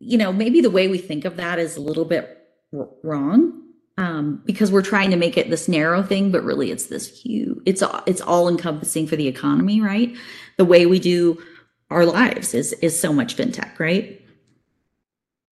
you 0.00 0.18
know 0.18 0.32
maybe 0.32 0.60
the 0.60 0.70
way 0.70 0.88
we 0.88 0.98
think 0.98 1.24
of 1.24 1.36
that 1.36 1.60
is 1.60 1.76
a 1.76 1.80
little 1.80 2.04
bit 2.04 2.48
r- 2.76 2.88
wrong 3.04 3.62
um, 3.96 4.42
because 4.44 4.72
we're 4.72 4.82
trying 4.82 5.10
to 5.10 5.16
make 5.16 5.36
it 5.36 5.50
this 5.50 5.68
narrow 5.68 6.02
thing 6.02 6.32
but 6.32 6.42
really 6.42 6.72
it's 6.72 6.86
this 6.86 7.06
huge 7.22 7.58
it's 7.64 7.82
it's 8.06 8.22
all 8.22 8.48
encompassing 8.48 9.06
for 9.06 9.14
the 9.14 9.28
economy 9.28 9.80
right? 9.80 10.16
The 10.56 10.64
way 10.64 10.84
we 10.86 10.98
do 10.98 11.40
our 11.90 12.06
lives 12.06 12.54
is 12.54 12.72
is 12.74 12.98
so 12.98 13.12
much 13.12 13.36
fintech 13.36 13.78
right 13.78 14.22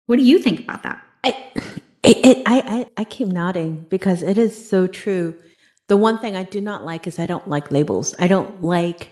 what 0.06 0.16
do 0.16 0.22
you 0.22 0.38
think 0.38 0.60
about 0.60 0.82
that 0.82 1.02
I, 1.25 1.52
it, 2.02 2.16
it, 2.25 2.42
I, 2.46 2.60
I, 2.60 2.87
I 2.96 3.04
keep 3.04 3.28
nodding 3.28 3.87
because 3.90 4.22
it 4.22 4.38
is 4.38 4.68
so 4.68 4.87
true. 4.87 5.34
The 5.88 5.96
one 5.96 6.18
thing 6.18 6.37
I 6.37 6.44
do 6.44 6.60
not 6.60 6.84
like 6.84 7.06
is 7.06 7.18
I 7.18 7.26
don't 7.26 7.46
like 7.49 7.70
labels. 7.70 8.14
I 8.18 8.26
don't 8.26 8.62
like 8.62 9.10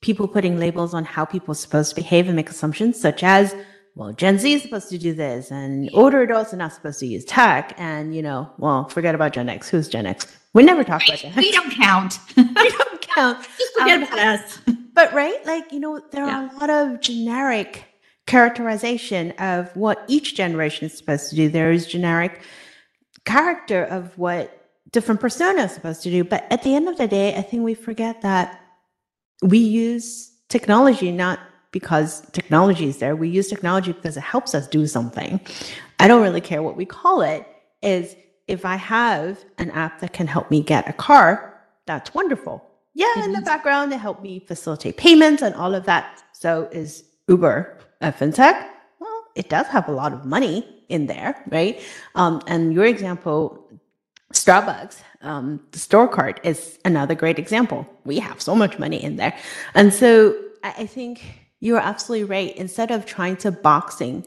people 0.00 0.28
putting 0.28 0.58
labels 0.58 0.94
on 0.94 1.04
how 1.04 1.24
people 1.24 1.52
are 1.52 1.56
supposed 1.56 1.90
to 1.90 1.96
behave 1.96 2.26
and 2.26 2.36
make 2.36 2.50
assumptions, 2.50 3.00
such 3.00 3.22
as, 3.22 3.54
well, 3.94 4.12
Gen 4.12 4.38
Z 4.38 4.52
is 4.52 4.62
supposed 4.62 4.90
to 4.90 4.98
do 4.98 5.12
this, 5.12 5.50
and 5.50 5.90
older 5.92 6.22
adults 6.22 6.52
are 6.54 6.56
not 6.56 6.72
supposed 6.72 7.00
to 7.00 7.06
use 7.06 7.24
tech. 7.24 7.74
And, 7.78 8.14
you 8.14 8.22
know, 8.22 8.48
well, 8.58 8.88
forget 8.88 9.14
about 9.14 9.32
Gen 9.32 9.48
X. 9.48 9.68
Who's 9.68 9.88
Gen 9.88 10.06
X? 10.06 10.26
We 10.54 10.62
never 10.62 10.84
talk 10.84 11.02
about 11.06 11.18
Gen 11.18 11.32
X. 11.32 11.36
We 11.42 11.50
don't 11.50 11.72
count. 11.72 12.18
we 12.36 12.44
don't 12.44 13.00
count. 13.00 13.46
Just 13.58 13.74
forget 13.74 14.02
um, 14.02 14.02
about 14.04 14.18
us. 14.18 14.58
But, 14.98 15.12
right? 15.12 15.46
Like, 15.46 15.72
you 15.72 15.78
know, 15.78 16.00
there 16.10 16.26
yeah. 16.26 16.40
are 16.40 16.50
a 16.52 16.58
lot 16.58 16.70
of 16.70 17.00
generic 17.00 17.84
characterization 18.26 19.30
of 19.38 19.70
what 19.76 20.04
each 20.08 20.34
generation 20.34 20.86
is 20.86 20.98
supposed 20.98 21.30
to 21.30 21.36
do. 21.36 21.48
There 21.48 21.70
is 21.70 21.86
generic 21.86 22.42
character 23.24 23.84
of 23.84 24.18
what 24.18 24.66
different 24.90 25.20
personas 25.20 25.66
are 25.66 25.68
supposed 25.68 26.02
to 26.02 26.10
do. 26.10 26.24
But 26.24 26.48
at 26.50 26.64
the 26.64 26.74
end 26.74 26.88
of 26.88 26.98
the 26.98 27.06
day, 27.06 27.36
I 27.36 27.42
think 27.42 27.62
we 27.62 27.74
forget 27.74 28.22
that 28.22 28.60
we 29.40 29.58
use 29.58 30.32
technology 30.48 31.12
not 31.12 31.38
because 31.70 32.22
technology 32.32 32.88
is 32.88 32.98
there. 32.98 33.14
We 33.14 33.28
use 33.28 33.46
technology 33.46 33.92
because 33.92 34.16
it 34.16 34.24
helps 34.24 34.52
us 34.52 34.66
do 34.66 34.84
something. 34.88 35.38
I 36.00 36.08
don't 36.08 36.22
really 36.22 36.40
care 36.40 36.60
what 36.60 36.76
we 36.76 36.84
call 36.84 37.22
it. 37.22 37.46
Is 37.82 38.16
if 38.48 38.64
I 38.64 38.74
have 38.74 39.44
an 39.58 39.70
app 39.70 40.00
that 40.00 40.12
can 40.12 40.26
help 40.26 40.50
me 40.50 40.60
get 40.60 40.88
a 40.88 40.92
car, 40.92 41.54
that's 41.86 42.14
wonderful. 42.14 42.64
Yeah, 42.98 43.24
in 43.24 43.32
the 43.32 43.42
background, 43.42 43.92
it 43.92 43.98
helped 43.98 44.24
me 44.24 44.40
facilitate 44.40 44.96
payments 44.96 45.40
and 45.40 45.54
all 45.54 45.72
of 45.72 45.84
that. 45.84 46.20
So 46.32 46.68
is 46.72 47.04
Uber 47.28 47.78
a 48.00 48.10
fintech? 48.10 48.68
Well, 48.98 49.24
it 49.36 49.48
does 49.48 49.68
have 49.68 49.86
a 49.86 49.92
lot 49.92 50.12
of 50.12 50.24
money 50.24 50.84
in 50.88 51.06
there, 51.06 51.40
right? 51.48 51.80
Um, 52.16 52.42
and 52.48 52.74
your 52.74 52.86
example, 52.86 53.70
Starbucks, 54.32 54.96
um, 55.22 55.60
the 55.70 55.78
store 55.78 56.08
card 56.08 56.40
is 56.42 56.80
another 56.84 57.14
great 57.14 57.38
example. 57.38 57.86
We 58.04 58.18
have 58.18 58.42
so 58.42 58.56
much 58.56 58.80
money 58.80 59.00
in 59.00 59.14
there. 59.14 59.38
And 59.74 59.94
so 59.94 60.34
I, 60.64 60.74
I 60.78 60.86
think 60.86 61.22
you're 61.60 61.78
absolutely 61.78 62.24
right. 62.24 62.56
Instead 62.56 62.90
of 62.90 63.06
trying 63.06 63.36
to 63.36 63.52
boxing, 63.52 64.26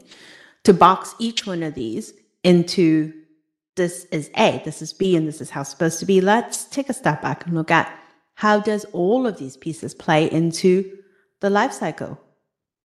to 0.64 0.72
box 0.72 1.14
each 1.18 1.46
one 1.46 1.62
of 1.62 1.74
these 1.74 2.14
into 2.42 3.12
this 3.74 4.06
is 4.06 4.30
A, 4.38 4.62
this 4.64 4.80
is 4.80 4.94
B, 4.94 5.14
and 5.14 5.28
this 5.28 5.42
is 5.42 5.50
how 5.50 5.60
it's 5.60 5.68
supposed 5.68 6.00
to 6.00 6.06
be, 6.06 6.22
let's 6.22 6.64
take 6.64 6.88
a 6.88 6.94
step 6.94 7.20
back 7.20 7.44
and 7.44 7.54
look 7.54 7.70
at 7.70 7.98
how 8.42 8.58
does 8.58 8.84
all 8.86 9.24
of 9.24 9.38
these 9.38 9.56
pieces 9.56 9.94
play 9.94 10.28
into 10.28 10.98
the 11.38 11.48
life 11.48 11.72
cycle 11.72 12.18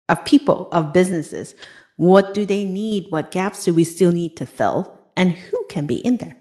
of 0.09 0.25
people, 0.25 0.67
of 0.73 0.91
businesses. 0.91 1.55
What 1.95 2.33
do 2.33 2.45
they 2.45 2.65
need? 2.65 3.05
What 3.11 3.31
gaps 3.31 3.63
do 3.63 3.73
we 3.73 3.85
still 3.85 4.11
need 4.11 4.35
to 4.35 4.45
fill? 4.45 4.99
And 5.15 5.31
who 5.31 5.65
can 5.69 5.85
be 5.87 6.05
in 6.05 6.17
there? 6.17 6.35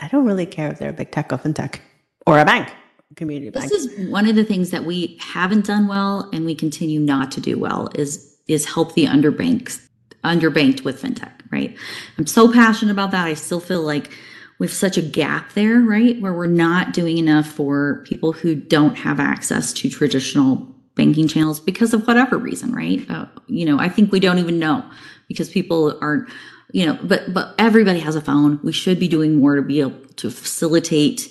I 0.00 0.06
don't 0.06 0.24
really 0.24 0.46
care 0.46 0.70
if 0.70 0.78
they're 0.78 0.90
a 0.90 1.00
big 1.00 1.10
tech 1.10 1.32
or 1.32 1.38
fintech 1.38 1.80
or 2.28 2.38
a 2.38 2.44
bank, 2.44 2.72
community 3.16 3.50
this 3.50 3.62
bank. 3.62 3.72
This 3.72 3.86
is 3.86 4.08
one 4.08 4.28
of 4.28 4.36
the 4.36 4.44
things 4.44 4.70
that 4.70 4.84
we 4.84 5.18
haven't 5.20 5.66
done 5.66 5.88
well 5.88 6.30
and 6.32 6.46
we 6.46 6.54
continue 6.54 7.00
not 7.00 7.32
to 7.32 7.40
do 7.40 7.58
well 7.58 7.88
is 7.96 8.36
is 8.46 8.66
help 8.66 8.94
the 8.94 9.06
underbanked 9.06 9.80
underbanked 10.22 10.84
with 10.84 11.02
fintech, 11.02 11.32
right? 11.50 11.76
I'm 12.18 12.26
so 12.28 12.52
passionate 12.52 12.92
about 12.92 13.10
that. 13.10 13.26
I 13.26 13.34
still 13.34 13.60
feel 13.60 13.82
like 13.82 14.12
have 14.60 14.72
such 14.72 14.96
a 14.96 15.02
gap 15.02 15.52
there, 15.52 15.80
right? 15.80 16.20
Where 16.20 16.32
we're 16.32 16.46
not 16.46 16.92
doing 16.92 17.18
enough 17.18 17.46
for 17.46 18.04
people 18.06 18.32
who 18.32 18.54
don't 18.54 18.94
have 18.96 19.20
access 19.20 19.72
to 19.74 19.90
traditional 19.90 20.74
banking 20.94 21.28
channels 21.28 21.60
because 21.60 21.92
of 21.92 22.06
whatever 22.06 22.38
reason, 22.38 22.72
right? 22.72 23.08
Uh, 23.10 23.26
you 23.46 23.66
know, 23.66 23.78
I 23.78 23.88
think 23.88 24.12
we 24.12 24.20
don't 24.20 24.38
even 24.38 24.58
know 24.58 24.84
because 25.28 25.50
people 25.50 25.98
aren't, 26.00 26.28
you 26.72 26.86
know, 26.86 26.98
but 27.02 27.32
but 27.34 27.54
everybody 27.58 28.00
has 28.00 28.16
a 28.16 28.20
phone. 28.20 28.60
We 28.62 28.72
should 28.72 28.98
be 28.98 29.08
doing 29.08 29.36
more 29.36 29.56
to 29.56 29.62
be 29.62 29.80
able 29.80 29.98
to 30.16 30.30
facilitate 30.30 31.28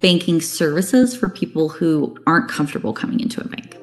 banking 0.00 0.40
services 0.40 1.16
for 1.16 1.28
people 1.28 1.68
who 1.68 2.16
aren't 2.26 2.48
comfortable 2.48 2.92
coming 2.92 3.20
into 3.20 3.40
a 3.40 3.48
bank. 3.48 3.76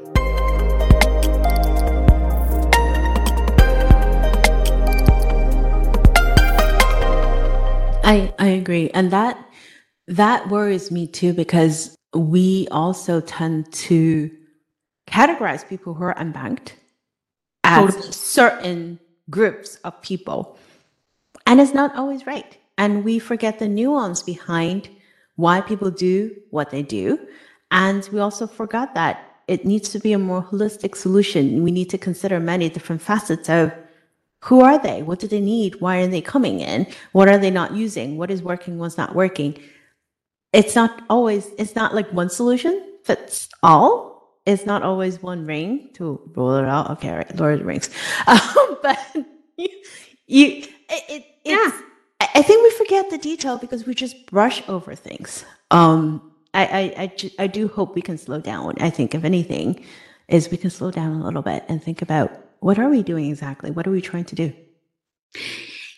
I 8.05 8.33
I 8.39 8.47
agree. 8.47 8.89
And 8.91 9.11
that 9.11 9.37
that 10.07 10.47
worries 10.49 10.91
me 10.91 11.07
too 11.07 11.33
because 11.33 11.95
we 12.13 12.67
also 12.71 13.19
tend 13.21 13.73
to 13.73 14.31
categorize 15.07 15.67
people 15.67 15.93
who 15.93 16.03
are 16.03 16.15
unbanked 16.15 16.73
as 17.63 17.95
totally. 17.95 18.11
certain 18.11 18.99
groups 19.29 19.77
of 19.83 19.99
people. 20.01 20.57
And 21.47 21.59
it's 21.59 21.73
not 21.73 21.95
always 21.95 22.25
right. 22.25 22.57
And 22.77 23.03
we 23.03 23.19
forget 23.19 23.59
the 23.59 23.67
nuance 23.67 24.21
behind 24.21 24.89
why 25.35 25.61
people 25.61 25.91
do 25.91 26.35
what 26.51 26.69
they 26.69 26.83
do. 26.83 27.19
And 27.71 28.07
we 28.11 28.19
also 28.19 28.47
forgot 28.47 28.93
that 28.95 29.41
it 29.47 29.65
needs 29.65 29.89
to 29.89 29.99
be 29.99 30.13
a 30.13 30.19
more 30.19 30.43
holistic 30.43 30.95
solution. 30.95 31.63
We 31.63 31.71
need 31.71 31.89
to 31.89 31.97
consider 31.97 32.39
many 32.39 32.69
different 32.69 33.01
facets 33.01 33.49
of 33.49 33.71
who 34.45 34.61
are 34.61 34.79
they? 34.79 35.03
What 35.03 35.19
do 35.19 35.27
they 35.27 35.41
need? 35.41 35.81
Why 35.81 35.97
are 36.01 36.07
they 36.07 36.21
coming 36.21 36.59
in? 36.59 36.87
What 37.11 37.27
are 37.29 37.37
they 37.37 37.51
not 37.51 37.73
using? 37.73 38.17
What 38.17 38.31
is 38.31 38.41
working? 38.41 38.77
What's 38.77 38.97
not 38.97 39.15
working? 39.15 39.57
It's 40.53 40.75
not 40.75 41.03
always, 41.09 41.49
it's 41.57 41.75
not 41.75 41.93
like 41.93 42.11
one 42.13 42.29
solution 42.29 42.81
fits 43.03 43.49
all 43.61 44.15
it's 44.45 44.65
not 44.65 44.83
always 44.83 45.21
one 45.21 45.45
ring 45.45 45.89
to 45.93 46.21
roll 46.35 46.55
it 46.55 46.65
out. 46.65 46.91
Okay, 46.91 47.09
all 47.09 47.17
right, 47.17 47.35
Lord 47.35 47.53
of 47.55 47.59
the 47.59 47.65
Rings. 47.65 47.89
Um, 48.27 48.77
but 48.81 48.99
you, 49.57 49.67
you 50.27 50.47
it, 50.89 51.03
it 51.09 51.25
yeah. 51.43 51.71
I 52.21 52.41
think 52.41 52.63
we 52.63 52.71
forget 52.71 53.09
the 53.09 53.17
detail 53.17 53.57
because 53.57 53.85
we 53.85 53.93
just 53.93 54.25
brush 54.27 54.67
over 54.67 54.93
things. 54.95 55.45
Um, 55.71 56.31
I, 56.53 56.65
I, 56.65 57.03
I, 57.03 57.31
I 57.39 57.47
do 57.47 57.67
hope 57.67 57.95
we 57.95 58.01
can 58.01 58.17
slow 58.17 58.39
down. 58.39 58.75
I 58.79 58.89
think 58.89 59.15
if 59.15 59.23
anything, 59.23 59.83
is 60.27 60.49
we 60.49 60.57
can 60.57 60.69
slow 60.69 60.91
down 60.91 61.21
a 61.21 61.23
little 61.23 61.41
bit 61.41 61.65
and 61.67 61.83
think 61.83 62.01
about 62.01 62.44
what 62.65 62.79
are 62.79 62.89
we 62.89 63.03
doing 63.03 63.29
exactly? 63.29 63.69
What 63.69 63.85
are 63.85 63.91
we 63.91 64.01
trying 64.01 64.25
to 64.25 64.33
do? 64.33 64.51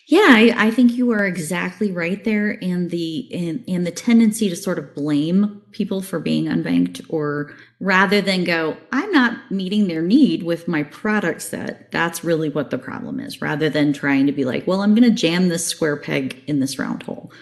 Yeah, 0.06 0.26
I, 0.28 0.54
I, 0.54 0.70
think 0.70 0.92
you 0.92 1.12
are 1.12 1.24
exactly 1.24 1.90
right 1.90 2.22
there 2.24 2.50
in 2.50 2.88
the 2.88 3.20
in, 3.30 3.64
in 3.66 3.84
the 3.84 3.90
tendency 3.90 4.50
to 4.50 4.56
sort 4.56 4.78
of 4.78 4.94
blame 4.94 5.62
people 5.72 6.02
for 6.02 6.20
being 6.20 6.44
unbanked 6.44 7.06
or 7.08 7.54
rather 7.80 8.20
than 8.20 8.44
go, 8.44 8.76
I'm 8.92 9.10
not 9.12 9.50
meeting 9.50 9.88
their 9.88 10.02
need 10.02 10.42
with 10.42 10.68
my 10.68 10.82
product 10.82 11.40
set. 11.40 11.90
That's 11.90 12.22
really 12.22 12.50
what 12.50 12.68
the 12.68 12.76
problem 12.76 13.18
is, 13.18 13.40
rather 13.40 13.70
than 13.70 13.94
trying 13.94 14.26
to 14.26 14.32
be 14.32 14.44
like, 14.44 14.66
well, 14.66 14.82
I'm 14.82 14.94
gonna 14.94 15.10
jam 15.10 15.48
this 15.48 15.66
square 15.66 15.96
peg 15.96 16.42
in 16.46 16.60
this 16.60 16.78
round 16.78 17.02
hole. 17.02 17.32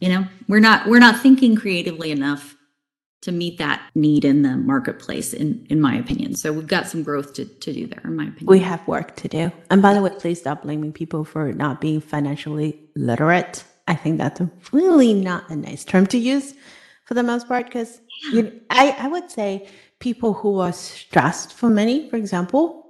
You 0.00 0.08
know, 0.08 0.24
we're 0.48 0.60
not 0.60 0.86
we're 0.86 0.98
not 0.98 1.20
thinking 1.20 1.56
creatively 1.56 2.10
enough 2.10 2.56
to 3.22 3.32
meet 3.32 3.58
that 3.58 3.80
need 3.94 4.24
in 4.24 4.42
the 4.42 4.56
marketplace 4.56 5.32
in 5.32 5.66
in 5.70 5.80
my 5.80 5.94
opinion 5.96 6.34
so 6.34 6.52
we've 6.52 6.66
got 6.66 6.86
some 6.86 7.02
growth 7.02 7.32
to, 7.34 7.44
to 7.44 7.72
do 7.72 7.86
there 7.86 8.00
in 8.04 8.16
my 8.16 8.24
opinion 8.24 8.46
we 8.46 8.58
have 8.58 8.86
work 8.86 9.16
to 9.16 9.28
do 9.28 9.50
and 9.70 9.80
by 9.80 9.94
the 9.94 10.02
way 10.02 10.10
please 10.18 10.38
stop 10.40 10.62
blaming 10.62 10.92
people 10.92 11.24
for 11.24 11.52
not 11.52 11.80
being 11.80 12.00
financially 12.00 12.78
literate 12.94 13.64
i 13.88 13.94
think 13.94 14.18
that's 14.18 14.40
really 14.72 15.14
not 15.14 15.48
a 15.50 15.56
nice 15.56 15.84
term 15.84 16.06
to 16.06 16.18
use 16.18 16.54
for 17.04 17.14
the 17.14 17.22
most 17.22 17.48
part 17.48 17.66
because 17.66 18.00
yeah. 18.24 18.32
you 18.32 18.42
know, 18.42 18.52
I, 18.70 18.96
I 18.98 19.08
would 19.08 19.30
say 19.30 19.68
people 19.98 20.32
who 20.34 20.58
are 20.58 20.72
stressed 20.72 21.52
for 21.54 21.70
money 21.70 22.08
for 22.10 22.16
example 22.16 22.82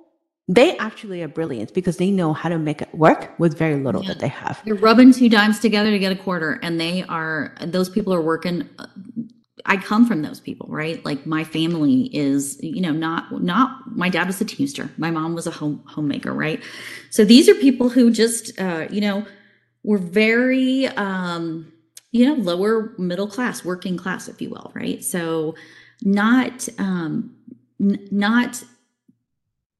they 0.49 0.77
actually 0.79 1.23
are 1.23 1.29
brilliant 1.29 1.73
because 1.73 1.99
they 1.99 2.11
know 2.11 2.33
how 2.33 2.49
to 2.49 2.59
make 2.59 2.83
it 2.83 2.93
work 2.95 3.33
with 3.39 3.57
very 3.57 3.77
little 3.77 4.03
Yeah. 4.03 4.09
that 4.09 4.19
they 4.19 4.29
have. 4.29 4.61
You're 4.65 4.77
rubbing 4.77 5.12
two 5.12 5.29
dimes 5.29 5.61
together 5.61 5.91
to 5.91 5.99
get 5.99 6.11
a 6.12 6.17
quarter, 6.17 6.59
and 6.62 6.81
they 6.81 7.05
are 7.05 7.55
those 7.65 7.89
people 7.89 8.12
are 8.12 8.21
working. 8.21 8.69
Uh, 8.79 8.87
I 9.66 9.76
come 9.76 10.07
from 10.07 10.23
those 10.23 10.40
people, 10.40 10.66
right? 10.71 11.04
Like 11.04 11.26
my 11.26 11.45
family 11.45 12.04
is, 12.14 12.59
you 12.62 12.81
know, 12.81 12.92
not 12.92 13.42
not. 13.42 13.97
My 13.97 14.09
dad 14.09 14.26
was 14.26 14.40
a 14.40 14.45
teamster. 14.45 14.90
My 14.99 15.11
mom 15.11 15.35
was 15.35 15.47
a 15.47 15.50
home 15.50 15.83
homemaker, 15.87 16.33
right? 16.33 16.62
So 17.11 17.25
these 17.25 17.49
are 17.49 17.54
people 17.54 17.88
who 17.88 18.11
just, 18.11 18.59
uh, 18.61 18.88
you 18.90 19.00
know, 19.00 19.26
were 19.85 19.99
very, 19.99 20.88
um, 20.88 21.73
you 22.11 22.26
know, 22.26 22.35
lower 22.35 22.95
middle 22.99 23.28
class, 23.28 23.64
working 23.64 23.97
class, 23.97 24.28
if 24.28 24.40
you 24.42 24.50
will, 24.50 24.73
right? 24.75 25.02
So 25.04 25.54
not, 26.02 26.69
um, 26.78 27.35
n- 27.81 28.09
not 28.11 28.62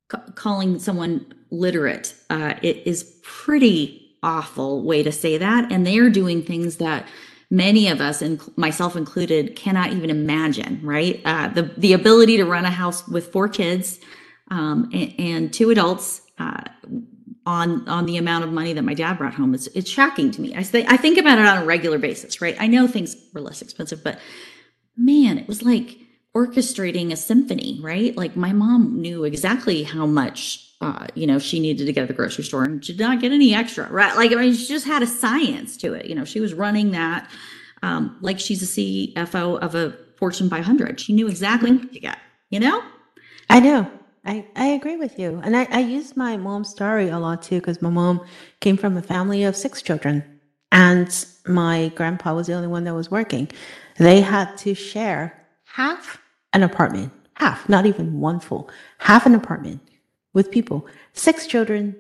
ca- 0.09 0.25
calling 0.35 0.79
someone 0.79 1.35
literate 1.51 2.15
uh, 2.31 2.55
it 2.63 2.87
is 2.87 3.21
pretty 3.23 4.17
awful 4.23 4.83
way 4.83 5.03
to 5.03 5.13
say 5.13 5.37
that 5.39 5.71
and 5.71 5.87
they 5.87 5.99
are 5.99 6.11
doing 6.11 6.43
things 6.43 6.77
that 6.77 7.07
many 7.53 7.89
of 7.89 8.01
us 8.01 8.23
and 8.23 8.41
myself 8.57 8.97
included 8.97 9.55
cannot 9.55 9.93
even 9.93 10.09
imagine 10.09 10.81
right? 10.83 11.21
Uh, 11.25 11.49
the 11.49 11.63
the 11.77 11.93
ability 11.93 12.39
to 12.39 12.45
run 12.45 12.65
a 12.65 12.71
house 12.71 13.07
with 13.07 13.31
four 13.31 13.47
kids 13.47 14.01
um, 14.51 14.89
and, 14.93 15.15
and 15.19 15.53
two 15.53 15.71
adults 15.71 16.23
uh, 16.39 16.63
on 17.45 17.87
on 17.89 18.07
the 18.07 18.17
amount 18.17 18.43
of 18.43 18.53
money 18.53 18.73
that 18.73 18.83
my 18.83 18.95
dad 18.95 19.19
brought 19.19 19.35
home. 19.35 19.55
It's 19.55 19.67
it's 19.69 19.91
shocking 19.91 20.31
to 20.33 20.41
me. 20.41 20.57
I 20.57 20.63
think 20.63 20.91
i 20.91 20.97
think 20.97 21.19
about 21.19 21.39
it 21.39 21.45
on 21.45 21.59
a 21.59 21.65
regular 21.65 21.99
basis 21.99 22.41
right? 22.41 22.57
I 22.59 22.67
know 22.67 22.87
things 22.89 23.15
were 23.35 23.43
less 23.43 23.61
expensive 23.61 24.03
but 24.03 24.19
man 24.97 25.37
it 25.39 25.47
was 25.47 25.63
like 25.63 25.99
orchestrating 26.35 27.13
a 27.13 27.17
symphony, 27.17 27.79
right? 27.83 28.17
Like 28.17 28.37
my 28.37 28.53
mom 28.53 29.01
knew 29.01 29.25
exactly 29.25 29.83
how 29.83 30.07
much 30.07 30.72
uh, 30.83 31.07
you 31.15 31.27
know 31.27 31.39
she 31.39 31.61
needed 31.61 31.87
to 31.87 31.93
get 31.93 32.03
at 32.03 32.09
the 32.09 32.15
grocery 32.15 32.45
store 32.45 32.65
and 32.65 32.81
did 32.81 32.99
not 32.99 33.21
get 33.21 33.33
any 33.33 33.55
extra, 33.55 33.91
right? 33.91 34.15
Like 34.17 34.33
I 34.33 34.35
mean, 34.35 34.55
she 34.55 34.67
just 34.67 34.87
had 34.87 35.03
a 35.03 35.07
science 35.07 35.77
to 35.79 35.95
it. 35.95 36.07
You 36.07 36.15
know, 36.15 36.25
she 36.25 36.41
was 36.41 36.53
running 36.53 36.91
that 36.91 37.31
um, 37.83 38.19
like 38.21 38.39
she's 38.39 38.63
a 38.63 38.81
CFO 38.81 39.59
of 39.59 39.75
a 39.75 39.97
Fortune 40.17 40.49
500. 40.49 41.01
She 41.01 41.13
knew 41.13 41.29
exactly 41.29 41.73
what 41.73 41.93
to 41.93 42.01
get. 42.01 42.19
You 42.51 42.61
know? 42.61 42.83
I 43.51 43.61
know. 43.61 43.91
I, 44.25 44.47
I 44.55 44.67
agree 44.67 44.97
with 44.97 45.19
you. 45.19 45.41
And 45.43 45.57
I, 45.57 45.67
I 45.71 45.81
use 45.81 46.17
my 46.17 46.37
mom's 46.37 46.69
story 46.69 47.09
a 47.09 47.19
lot 47.19 47.43
too, 47.43 47.59
because 47.59 47.83
my 47.83 47.91
mom 47.91 48.25
came 48.61 48.77
from 48.77 48.97
a 48.97 49.03
family 49.03 49.43
of 49.43 49.57
six 49.57 49.83
children 49.83 50.23
and 50.71 51.27
my 51.47 51.89
grandpa 51.97 52.35
was 52.35 52.47
the 52.47 52.53
only 52.53 52.69
one 52.69 52.85
that 52.85 52.95
was 52.95 53.11
working. 53.11 53.51
They 53.99 54.21
had 54.21 54.57
to 54.59 54.75
share 54.75 55.45
half 55.65 56.21
an 56.53 56.63
apartment, 56.63 57.13
half, 57.35 57.69
not 57.69 57.85
even 57.85 58.21
one 58.21 58.39
full, 58.39 58.71
half 58.99 59.27
an 59.27 59.35
apartment 59.35 59.81
with 60.33 60.51
people, 60.51 60.87
six 61.13 61.47
children, 61.47 61.97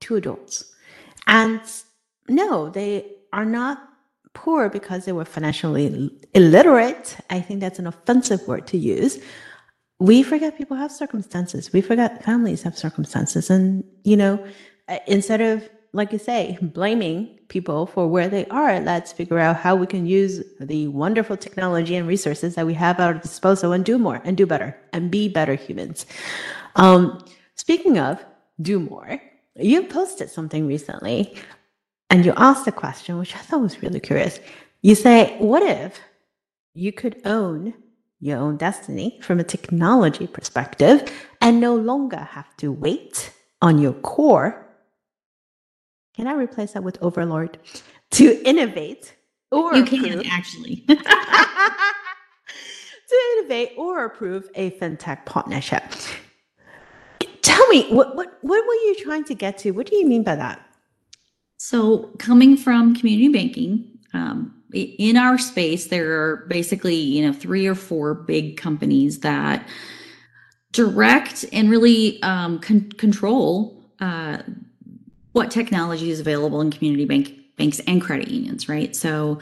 two 0.00 0.16
adults. 0.16 0.72
And 1.26 1.60
no, 2.28 2.70
they 2.70 3.06
are 3.32 3.44
not 3.44 3.88
poor 4.32 4.68
because 4.68 5.04
they 5.04 5.12
were 5.12 5.24
financially 5.24 6.10
illiterate. 6.34 7.16
I 7.30 7.40
think 7.40 7.60
that's 7.60 7.78
an 7.78 7.86
offensive 7.86 8.46
word 8.46 8.66
to 8.68 8.78
use 8.78 9.20
we 9.98 10.22
forget 10.22 10.58
people 10.58 10.76
have 10.76 10.92
circumstances. 10.92 11.72
We 11.72 11.80
forget 11.80 12.24
families 12.24 12.62
have 12.62 12.76
circumstances. 12.76 13.50
And, 13.50 13.84
you 14.02 14.16
know, 14.16 14.44
uh, 14.88 14.98
instead 15.06 15.40
of, 15.40 15.68
like 15.92 16.12
you 16.12 16.18
say, 16.18 16.58
blaming 16.60 17.38
people 17.48 17.86
for 17.86 18.08
where 18.08 18.28
they 18.28 18.44
are, 18.46 18.80
let's 18.80 19.12
figure 19.12 19.38
out 19.38 19.56
how 19.56 19.76
we 19.76 19.86
can 19.86 20.06
use 20.06 20.42
the 20.60 20.88
wonderful 20.88 21.36
technology 21.36 21.94
and 21.94 22.08
resources 22.08 22.56
that 22.56 22.66
we 22.66 22.74
have 22.74 22.98
at 22.98 23.06
our 23.06 23.14
disposal 23.14 23.72
and 23.72 23.84
do 23.84 23.96
more 23.96 24.20
and 24.24 24.36
do 24.36 24.44
better 24.44 24.76
and 24.92 25.10
be 25.10 25.28
better 25.28 25.54
humans. 25.54 26.04
Um, 26.74 27.24
speaking 27.56 27.98
of 27.98 28.24
do 28.60 28.78
more, 28.78 29.20
you 29.56 29.84
posted 29.84 30.30
something 30.30 30.66
recently 30.66 31.36
and 32.10 32.24
you 32.24 32.32
asked 32.36 32.66
a 32.66 32.72
question, 32.72 33.18
which 33.18 33.34
I 33.34 33.38
thought 33.38 33.60
was 33.60 33.82
really 33.82 34.00
curious. 34.00 34.38
You 34.82 34.94
say, 34.94 35.36
what 35.38 35.62
if 35.62 36.00
you 36.74 36.92
could 36.92 37.20
own 37.24 37.74
your 38.24 38.38
own 38.38 38.56
destiny 38.56 39.18
from 39.20 39.38
a 39.38 39.44
technology 39.44 40.26
perspective 40.26 41.12
and 41.42 41.60
no 41.60 41.74
longer 41.76 42.16
have 42.16 42.56
to 42.56 42.72
wait 42.72 43.30
on 43.60 43.78
your 43.78 43.92
core. 43.92 44.66
Can 46.16 46.26
I 46.26 46.32
replace 46.32 46.72
that 46.72 46.82
with 46.82 46.96
overlord? 47.02 47.58
To 48.12 48.42
innovate 48.48 49.14
or 49.50 49.74
You 49.74 49.84
can 49.84 50.04
approve- 50.06 50.26
actually. 50.30 50.76
to 50.88 50.96
innovate 53.36 53.72
or 53.76 54.06
approve 54.06 54.48
a 54.54 54.70
fintech 54.72 55.26
partnership. 55.26 55.82
Tell 57.44 57.68
me, 57.68 57.86
what, 57.90 58.16
what, 58.16 58.38
what 58.40 58.66
were 58.66 58.74
you 58.74 58.96
trying 59.00 59.24
to 59.24 59.34
get 59.34 59.58
to? 59.58 59.72
What 59.72 59.86
do 59.86 59.96
you 59.96 60.06
mean 60.06 60.22
by 60.22 60.34
that? 60.34 60.66
So, 61.58 62.10
coming 62.18 62.56
from 62.56 62.96
community 62.96 63.28
banking, 63.28 63.98
um, 64.14 64.62
in 64.72 65.16
our 65.16 65.38
space, 65.38 65.88
there 65.88 66.20
are 66.20 66.46
basically 66.48 66.96
you 66.96 67.24
know 67.24 67.32
three 67.32 67.66
or 67.66 67.74
four 67.74 68.14
big 68.14 68.56
companies 68.56 69.20
that 69.20 69.68
direct 70.72 71.44
and 71.52 71.70
really 71.70 72.20
um, 72.22 72.58
con- 72.58 72.90
control 72.92 73.80
uh, 74.00 74.38
what 75.32 75.50
technology 75.50 76.10
is 76.10 76.18
available 76.18 76.60
in 76.60 76.70
community 76.70 77.04
bank 77.04 77.32
banks 77.56 77.80
and 77.86 78.00
credit 78.00 78.28
unions. 78.28 78.68
Right. 78.68 78.96
So, 78.96 79.38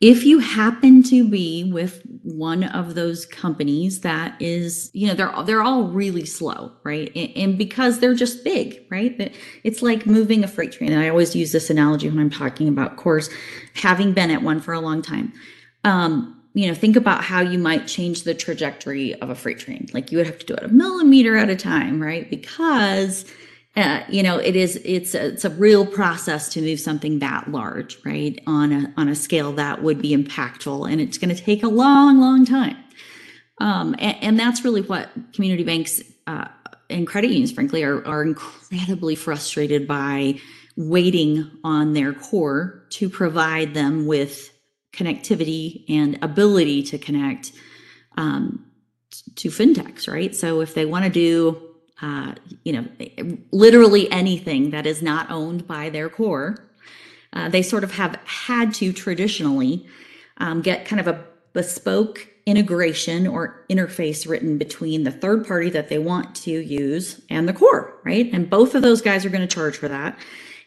if 0.00 0.24
you 0.24 0.40
happen 0.40 1.02
to 1.04 1.26
be 1.26 1.70
with 1.72 2.02
one 2.22 2.64
of 2.64 2.94
those 2.94 3.24
companies 3.24 4.02
that 4.02 4.40
is, 4.42 4.90
you 4.92 5.06
know, 5.06 5.14
they're 5.14 5.32
they're 5.44 5.62
all 5.62 5.84
really 5.84 6.26
slow, 6.26 6.72
right? 6.82 7.10
And, 7.16 7.56
because 7.56 7.98
they're 7.98 8.14
just 8.14 8.44
big, 8.44 8.84
right? 8.90 9.34
It's 9.64 9.80
like 9.80 10.04
moving 10.04 10.44
a 10.44 10.48
freight 10.48 10.72
train. 10.72 10.92
And 10.92 11.00
I 11.00 11.08
always 11.08 11.34
use 11.34 11.52
this 11.52 11.70
analogy 11.70 12.10
when 12.10 12.18
I'm 12.18 12.30
talking 12.30 12.68
about 12.68 12.96
cores, 12.96 13.30
having 13.74 14.12
been 14.12 14.30
at 14.30 14.42
one 14.42 14.60
for 14.60 14.74
a 14.74 14.80
long 14.80 15.00
time. 15.00 15.32
Um, 15.84 16.42
you 16.52 16.66
know, 16.66 16.74
think 16.74 16.96
about 16.96 17.24
how 17.24 17.40
you 17.40 17.58
might 17.58 17.86
change 17.86 18.24
the 18.24 18.34
trajectory 18.34 19.14
of 19.20 19.30
a 19.30 19.34
freight 19.34 19.58
train. 19.58 19.88
Like 19.94 20.12
you 20.12 20.18
would 20.18 20.26
have 20.26 20.38
to 20.38 20.46
do 20.46 20.54
it 20.54 20.64
a 20.64 20.68
millimeter 20.68 21.36
at 21.36 21.48
a 21.48 21.56
time, 21.56 22.02
right? 22.02 22.28
Because 22.28 23.24
uh, 23.76 24.02
you 24.08 24.22
know 24.22 24.38
it 24.38 24.56
is 24.56 24.80
it's 24.84 25.14
a, 25.14 25.26
it's 25.26 25.44
a 25.44 25.50
real 25.50 25.84
process 25.86 26.48
to 26.48 26.62
move 26.62 26.80
something 26.80 27.18
that 27.18 27.50
large 27.50 27.98
right 28.04 28.42
on 28.46 28.72
a 28.72 28.94
on 28.96 29.08
a 29.08 29.14
scale 29.14 29.52
that 29.52 29.82
would 29.82 30.00
be 30.00 30.16
impactful 30.16 30.90
and 30.90 31.00
it's 31.00 31.18
going 31.18 31.34
to 31.34 31.40
take 31.40 31.62
a 31.62 31.68
long 31.68 32.18
long 32.18 32.44
time. 32.46 32.76
Um, 33.60 33.94
and, 33.98 34.16
and 34.22 34.38
that's 34.38 34.64
really 34.64 34.82
what 34.82 35.10
community 35.32 35.64
banks 35.64 36.02
uh, 36.26 36.48
and 36.90 37.06
credit 37.06 37.28
unions 37.28 37.52
frankly 37.52 37.84
are, 37.84 38.06
are 38.06 38.22
incredibly 38.22 39.14
frustrated 39.14 39.86
by 39.86 40.38
waiting 40.76 41.50
on 41.64 41.94
their 41.94 42.12
core 42.12 42.86
to 42.90 43.08
provide 43.08 43.74
them 43.74 44.06
with 44.06 44.52
connectivity 44.92 45.84
and 45.88 46.18
ability 46.22 46.82
to 46.82 46.98
connect 46.98 47.52
um, 48.18 48.64
to 49.36 49.48
fintechs 49.48 50.10
right? 50.10 50.34
So 50.34 50.60
if 50.60 50.74
they 50.74 50.84
want 50.84 51.04
to 51.04 51.10
do 51.10 51.65
uh, 52.02 52.34
you 52.64 52.72
know, 52.72 52.86
literally 53.52 54.10
anything 54.12 54.70
that 54.70 54.86
is 54.86 55.02
not 55.02 55.30
owned 55.30 55.66
by 55.66 55.88
their 55.88 56.08
core. 56.08 56.56
Uh, 57.32 57.48
they 57.48 57.62
sort 57.62 57.84
of 57.84 57.92
have 57.92 58.18
had 58.24 58.72
to 58.74 58.92
traditionally 58.92 59.86
um, 60.38 60.62
get 60.62 60.86
kind 60.86 61.00
of 61.00 61.08
a 61.08 61.24
bespoke 61.52 62.28
integration 62.44 63.26
or 63.26 63.64
interface 63.68 64.28
written 64.28 64.56
between 64.56 65.02
the 65.02 65.10
third 65.10 65.46
party 65.46 65.68
that 65.70 65.88
they 65.88 65.98
want 65.98 66.34
to 66.34 66.50
use 66.50 67.20
and 67.28 67.48
the 67.48 67.52
core, 67.52 67.98
right? 68.04 68.32
And 68.32 68.48
both 68.48 68.74
of 68.74 68.82
those 68.82 69.02
guys 69.02 69.24
are 69.24 69.30
going 69.30 69.46
to 69.46 69.54
charge 69.54 69.76
for 69.76 69.88
that. 69.88 70.18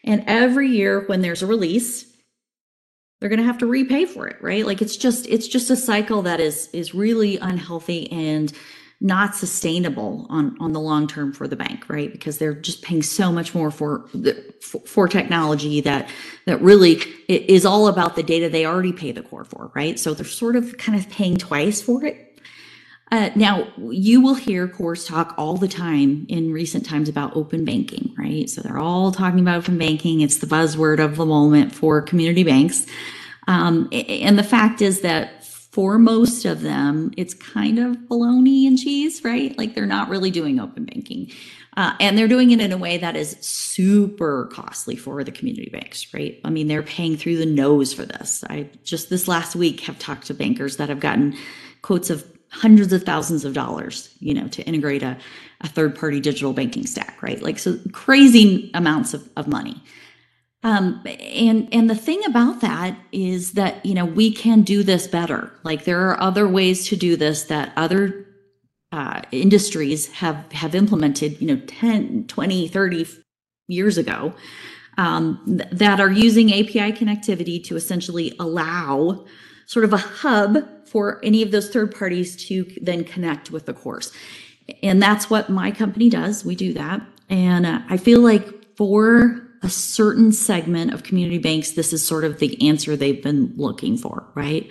And 0.04 0.24
every 0.26 0.68
year 0.68 1.06
when 1.06 1.22
there's 1.22 1.42
a 1.42 1.46
release, 1.46 2.06
they're 3.20 3.28
going 3.28 3.40
to 3.40 3.46
have 3.46 3.58
to 3.58 3.66
repay 3.66 4.04
for 4.04 4.28
it, 4.28 4.40
right? 4.42 4.66
Like 4.66 4.82
it's 4.82 4.96
just 4.96 5.26
it's 5.26 5.46
just 5.46 5.70
a 5.70 5.76
cycle 5.76 6.22
that 6.22 6.40
is 6.40 6.68
is 6.72 6.94
really 6.94 7.36
unhealthy 7.38 8.10
and 8.10 8.52
not 9.00 9.34
sustainable 9.34 10.26
on 10.28 10.56
on 10.60 10.72
the 10.72 10.80
long 10.80 11.06
term 11.06 11.32
for 11.32 11.48
the 11.48 11.56
bank 11.56 11.88
right? 11.88 12.12
Because 12.12 12.38
they're 12.38 12.54
just 12.54 12.82
paying 12.82 13.02
so 13.02 13.32
much 13.32 13.54
more 13.54 13.70
for 13.70 14.06
the 14.12 14.54
for, 14.60 14.80
for 14.80 15.08
technology 15.08 15.80
that 15.80 16.08
that 16.44 16.60
really 16.60 17.02
is 17.28 17.64
all 17.64 17.88
about 17.88 18.16
the 18.16 18.22
data 18.22 18.48
they 18.48 18.66
already 18.66 18.92
pay 18.92 19.10
the 19.10 19.22
core 19.22 19.44
for 19.44 19.70
right? 19.74 19.98
So 19.98 20.12
they're 20.12 20.26
sort 20.26 20.56
of 20.56 20.76
kind 20.76 20.98
of 20.98 21.08
paying 21.08 21.36
twice 21.36 21.80
for 21.80 22.04
it. 22.04 22.26
Uh, 23.12 23.30
now 23.34 23.66
you 23.78 24.20
will 24.20 24.34
hear 24.34 24.68
cores 24.68 25.04
talk 25.06 25.34
all 25.36 25.56
the 25.56 25.66
time 25.66 26.26
in 26.28 26.52
recent 26.52 26.84
times 26.84 27.08
about 27.08 27.34
open 27.34 27.64
banking 27.64 28.14
right? 28.18 28.50
So 28.50 28.60
they're 28.60 28.78
all 28.78 29.12
talking 29.12 29.40
about 29.40 29.58
open 29.58 29.78
banking. 29.78 30.20
It's 30.20 30.38
the 30.38 30.46
buzzword 30.46 31.02
of 31.02 31.16
the 31.16 31.26
moment 31.26 31.74
for 31.74 32.02
community 32.02 32.44
banks. 32.44 32.86
Um, 33.48 33.88
and 33.92 34.38
the 34.38 34.44
fact 34.44 34.80
is 34.80 35.00
that 35.00 35.39
for 35.70 35.98
most 35.98 36.44
of 36.44 36.62
them, 36.62 37.12
it's 37.16 37.32
kind 37.32 37.78
of 37.78 38.08
bologna 38.08 38.66
and 38.66 38.76
cheese, 38.76 39.22
right? 39.22 39.56
Like 39.56 39.74
they're 39.74 39.86
not 39.86 40.08
really 40.08 40.30
doing 40.30 40.58
open 40.58 40.84
banking. 40.84 41.30
Uh, 41.76 41.94
and 42.00 42.18
they're 42.18 42.28
doing 42.28 42.50
it 42.50 42.60
in 42.60 42.72
a 42.72 42.76
way 42.76 42.98
that 42.98 43.14
is 43.14 43.36
super 43.40 44.46
costly 44.52 44.96
for 44.96 45.22
the 45.22 45.30
community 45.30 45.70
banks, 45.70 46.12
right? 46.12 46.40
I 46.44 46.50
mean, 46.50 46.66
they're 46.66 46.82
paying 46.82 47.16
through 47.16 47.36
the 47.36 47.46
nose 47.46 47.92
for 47.94 48.04
this. 48.04 48.42
I 48.50 48.68
just 48.82 49.10
this 49.10 49.28
last 49.28 49.54
week 49.54 49.80
have 49.82 49.98
talked 49.98 50.26
to 50.26 50.34
bankers 50.34 50.76
that 50.78 50.88
have 50.88 50.98
gotten 50.98 51.36
quotes 51.82 52.10
of 52.10 52.24
hundreds 52.50 52.92
of 52.92 53.04
thousands 53.04 53.44
of 53.44 53.54
dollars, 53.54 54.12
you 54.18 54.34
know, 54.34 54.48
to 54.48 54.62
integrate 54.64 55.04
a, 55.04 55.16
a 55.60 55.68
third 55.68 55.96
party 55.96 56.18
digital 56.20 56.52
banking 56.52 56.84
stack, 56.84 57.22
right? 57.22 57.40
Like, 57.40 57.60
so 57.60 57.78
crazy 57.92 58.72
amounts 58.74 59.14
of, 59.14 59.28
of 59.36 59.46
money. 59.46 59.80
Um, 60.62 61.02
and 61.06 61.68
and 61.72 61.88
the 61.88 61.94
thing 61.94 62.22
about 62.26 62.60
that 62.60 62.98
is 63.12 63.52
that 63.52 63.84
you 63.84 63.94
know 63.94 64.04
we 64.04 64.30
can 64.30 64.62
do 64.62 64.82
this 64.82 65.06
better. 65.06 65.52
Like 65.62 65.84
there 65.84 66.08
are 66.10 66.20
other 66.20 66.46
ways 66.46 66.86
to 66.88 66.96
do 66.96 67.16
this 67.16 67.44
that 67.44 67.72
other 67.76 68.26
uh, 68.92 69.22
industries 69.32 70.08
have 70.08 70.50
have 70.52 70.74
implemented, 70.74 71.40
you 71.40 71.46
know, 71.46 71.62
10, 71.66 72.26
20, 72.26 72.68
30 72.68 73.06
years 73.68 73.96
ago 73.96 74.34
um, 74.98 75.40
th- 75.46 75.70
that 75.70 76.00
are 76.00 76.10
using 76.10 76.52
API 76.52 76.92
connectivity 76.92 77.62
to 77.64 77.76
essentially 77.76 78.34
allow 78.38 79.24
sort 79.66 79.84
of 79.84 79.92
a 79.92 79.98
hub 79.98 80.58
for 80.86 81.24
any 81.24 81.42
of 81.42 81.52
those 81.52 81.70
third 81.70 81.94
parties 81.94 82.36
to 82.48 82.64
then 82.82 83.04
connect 83.04 83.50
with 83.50 83.66
the 83.66 83.72
cores. 83.72 84.12
And 84.82 85.00
that's 85.00 85.30
what 85.30 85.48
my 85.48 85.70
company 85.70 86.10
does. 86.10 86.44
We 86.44 86.56
do 86.56 86.72
that. 86.74 87.00
And 87.28 87.64
uh, 87.64 87.80
I 87.88 87.96
feel 87.96 88.20
like 88.20 88.74
for 88.76 89.49
a 89.62 89.68
certain 89.68 90.32
segment 90.32 90.94
of 90.94 91.02
community 91.02 91.38
banks, 91.38 91.72
this 91.72 91.92
is 91.92 92.06
sort 92.06 92.24
of 92.24 92.38
the 92.38 92.68
answer 92.68 92.96
they've 92.96 93.22
been 93.22 93.52
looking 93.56 93.96
for, 93.96 94.26
right? 94.34 94.70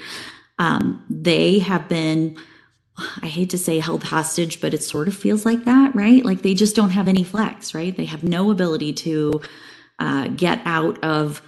Um, 0.57 1.05
they 1.09 1.59
have 1.59 1.87
been, 1.87 2.37
I 3.21 3.27
hate 3.27 3.51
to 3.51 3.57
say 3.57 3.79
held 3.79 4.03
hostage, 4.03 4.59
but 4.59 4.73
it 4.73 4.83
sort 4.83 5.07
of 5.07 5.15
feels 5.15 5.45
like 5.45 5.65
that, 5.65 5.95
right? 5.95 6.25
Like 6.25 6.41
they 6.41 6.53
just 6.53 6.75
don't 6.75 6.89
have 6.89 7.07
any 7.07 7.23
flex, 7.23 7.73
right? 7.73 7.95
They 7.95 8.05
have 8.05 8.23
no 8.23 8.51
ability 8.51 8.93
to 8.93 9.41
uh, 9.99 10.27
get 10.29 10.61
out 10.65 11.01
of 11.03 11.41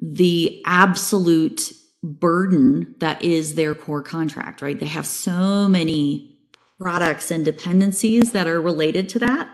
the 0.00 0.62
absolute 0.64 1.72
burden 2.02 2.94
that 2.98 3.22
is 3.22 3.54
their 3.54 3.74
core 3.74 4.02
contract, 4.02 4.62
right? 4.62 4.78
They 4.78 4.86
have 4.86 5.06
so 5.06 5.68
many 5.68 6.38
products 6.78 7.30
and 7.30 7.44
dependencies 7.44 8.32
that 8.32 8.46
are 8.46 8.60
related 8.60 9.08
to 9.10 9.18
that 9.20 9.48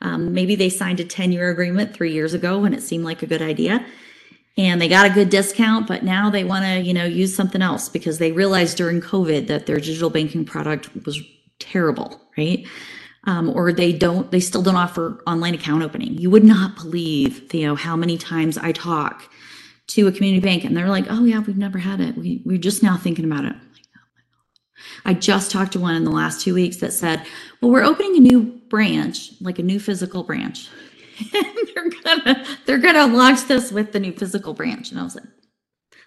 um, 0.00 0.32
maybe 0.34 0.54
they 0.54 0.68
signed 0.68 1.00
a 1.00 1.04
10 1.04 1.32
year 1.32 1.50
agreement 1.50 1.94
three 1.94 2.12
years 2.12 2.34
ago 2.34 2.58
when 2.58 2.74
it 2.74 2.82
seemed 2.82 3.04
like 3.04 3.22
a 3.22 3.26
good 3.26 3.42
idea 3.42 3.84
and 4.56 4.80
they 4.80 4.88
got 4.88 5.06
a 5.06 5.10
good 5.10 5.30
discount, 5.30 5.88
but 5.88 6.04
now 6.04 6.30
they 6.30 6.44
want 6.44 6.64
to, 6.64 6.80
you 6.80 6.94
know, 6.94 7.04
use 7.04 7.34
something 7.34 7.60
else 7.60 7.88
because 7.88 8.18
they 8.18 8.30
realized 8.30 8.76
during 8.76 9.00
COVID 9.00 9.48
that 9.48 9.66
their 9.66 9.78
digital 9.78 10.10
banking 10.10 10.44
product 10.44 10.90
was 11.04 11.20
terrible, 11.58 12.20
right? 12.38 12.64
Um, 13.24 13.50
or 13.50 13.72
they 13.72 13.92
don't, 13.92 14.30
they 14.30 14.38
still 14.38 14.62
don't 14.62 14.76
offer 14.76 15.20
online 15.26 15.54
account 15.54 15.82
opening. 15.82 16.18
You 16.18 16.30
would 16.30 16.44
not 16.44 16.76
believe, 16.76 17.48
Theo, 17.48 17.74
how 17.74 17.96
many 17.96 18.16
times 18.16 18.56
I 18.56 18.70
talk 18.70 19.28
to 19.88 20.06
a 20.06 20.12
community 20.12 20.40
bank 20.44 20.64
and 20.64 20.76
they're 20.76 20.88
like, 20.88 21.06
oh 21.10 21.24
yeah, 21.24 21.40
we've 21.40 21.58
never 21.58 21.78
had 21.78 22.00
it. 22.00 22.16
We, 22.16 22.42
we're 22.44 22.58
just 22.58 22.82
now 22.82 22.96
thinking 22.96 23.24
about 23.24 23.46
it. 23.46 23.56
I 25.04 25.14
just 25.14 25.50
talked 25.50 25.72
to 25.72 25.80
one 25.80 25.94
in 25.94 26.04
the 26.04 26.10
last 26.10 26.40
two 26.40 26.54
weeks 26.54 26.76
that 26.78 26.92
said, 26.92 27.24
well, 27.60 27.70
we're 27.70 27.84
opening 27.84 28.16
a 28.16 28.20
new 28.20 28.42
branch, 28.68 29.32
like 29.40 29.58
a 29.58 29.62
new 29.62 29.78
physical 29.78 30.22
branch. 30.22 30.68
and 31.34 31.46
they're 31.74 31.90
gonna 32.02 32.46
they're 32.66 32.78
gonna 32.78 33.06
launch 33.06 33.46
this 33.46 33.70
with 33.70 33.92
the 33.92 34.00
new 34.00 34.12
physical 34.12 34.52
branch. 34.52 34.90
And 34.90 34.98
I 34.98 35.04
was 35.04 35.14
like, 35.14 35.24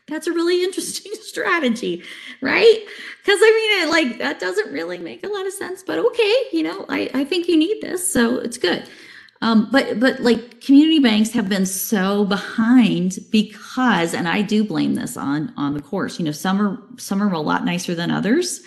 that's 0.07 0.27
a 0.27 0.31
really 0.31 0.63
interesting 0.63 1.13
strategy, 1.21 2.03
right? 2.41 2.85
Because 3.23 3.39
I 3.41 3.79
mean, 3.79 3.87
it, 3.87 3.91
like 3.91 4.17
that 4.19 4.39
doesn't 4.39 4.71
really 4.71 4.97
make 4.97 5.25
a 5.25 5.29
lot 5.29 5.45
of 5.45 5.53
sense, 5.53 5.83
but 5.83 5.99
okay, 5.99 6.35
you 6.51 6.63
know, 6.63 6.85
I, 6.89 7.09
I 7.13 7.23
think 7.23 7.47
you 7.47 7.57
need 7.57 7.81
this, 7.81 8.05
so 8.05 8.37
it's 8.37 8.57
good. 8.57 8.89
Um, 9.41 9.69
but 9.71 9.99
but 9.99 10.19
like 10.19 10.61
community 10.61 10.99
banks 10.99 11.31
have 11.31 11.47
been 11.47 11.65
so 11.65 12.25
behind 12.25 13.19
because, 13.31 14.13
and 14.13 14.27
I 14.27 14.41
do 14.41 14.63
blame 14.63 14.95
this 14.95 15.15
on 15.15 15.53
on 15.57 15.73
the 15.73 15.81
cores. 15.81 16.17
You 16.17 16.25
know, 16.25 16.31
some 16.31 16.61
are 16.61 16.79
some 16.97 17.21
are 17.21 17.31
a 17.31 17.39
lot 17.39 17.63
nicer 17.63 17.93
than 17.93 18.09
others. 18.09 18.61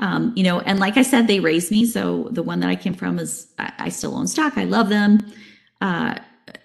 Um, 0.00 0.32
you 0.36 0.42
know, 0.42 0.60
and 0.60 0.78
like 0.78 0.96
I 0.96 1.02
said, 1.02 1.26
they 1.26 1.40
raised 1.40 1.70
me. 1.70 1.86
So 1.86 2.28
the 2.30 2.42
one 2.42 2.60
that 2.60 2.70
I 2.70 2.76
came 2.76 2.94
from 2.94 3.18
is 3.18 3.48
I, 3.58 3.72
I 3.78 3.88
still 3.88 4.16
own 4.16 4.26
stock. 4.26 4.56
I 4.56 4.64
love 4.64 4.88
them. 4.88 5.20
Uh, 5.80 6.16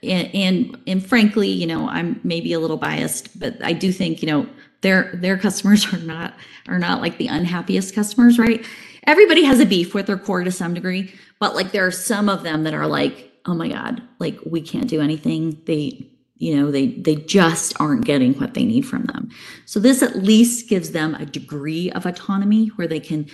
and, 0.03 0.33
and 0.33 0.77
and 0.87 1.05
frankly, 1.05 1.49
you 1.49 1.67
know, 1.67 1.89
I'm 1.89 2.19
maybe 2.23 2.53
a 2.53 2.59
little 2.59 2.77
biased, 2.77 3.39
but 3.39 3.63
I 3.63 3.73
do 3.73 3.91
think 3.91 4.21
you 4.21 4.27
know 4.27 4.47
their 4.81 5.11
their 5.15 5.37
customers 5.37 5.91
are 5.93 5.97
not 5.99 6.33
are 6.67 6.79
not 6.79 7.01
like 7.01 7.17
the 7.17 7.27
unhappiest 7.27 7.95
customers, 7.95 8.37
right? 8.37 8.65
Everybody 9.03 9.43
has 9.43 9.59
a 9.59 9.65
beef 9.65 9.93
with 9.93 10.07
their 10.07 10.17
core 10.17 10.43
to 10.43 10.51
some 10.51 10.73
degree, 10.73 11.13
but 11.39 11.55
like 11.55 11.71
there 11.71 11.85
are 11.85 11.91
some 11.91 12.29
of 12.29 12.43
them 12.43 12.63
that 12.63 12.73
are 12.73 12.87
like 12.87 13.28
oh 13.49 13.55
my 13.55 13.67
god 13.67 14.01
like 14.19 14.37
we 14.45 14.61
can't 14.61 14.89
do 14.89 15.01
anything. 15.01 15.61
They 15.65 16.07
you 16.35 16.55
know 16.55 16.71
they 16.71 16.87
they 16.87 17.15
just 17.15 17.79
aren't 17.79 18.05
getting 18.05 18.33
what 18.35 18.53
they 18.53 18.65
need 18.65 18.85
from 18.85 19.05
them. 19.05 19.29
So 19.65 19.79
this 19.79 20.03
at 20.03 20.17
least 20.17 20.69
gives 20.69 20.91
them 20.91 21.15
a 21.15 21.25
degree 21.25 21.91
of 21.91 22.05
autonomy 22.05 22.67
where 22.75 22.87
they 22.87 22.99
can 22.99 23.27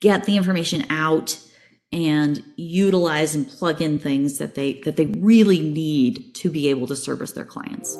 get 0.00 0.24
the 0.24 0.36
information 0.36 0.86
out 0.90 1.38
and 1.92 2.42
utilize 2.56 3.34
and 3.34 3.48
plug 3.48 3.82
in 3.82 3.98
things 3.98 4.38
that 4.38 4.54
they 4.54 4.74
that 4.84 4.96
they 4.96 5.06
really 5.06 5.60
need 5.60 6.34
to 6.36 6.50
be 6.50 6.68
able 6.68 6.86
to 6.86 6.96
service 6.96 7.32
their 7.32 7.44
clients. 7.44 7.96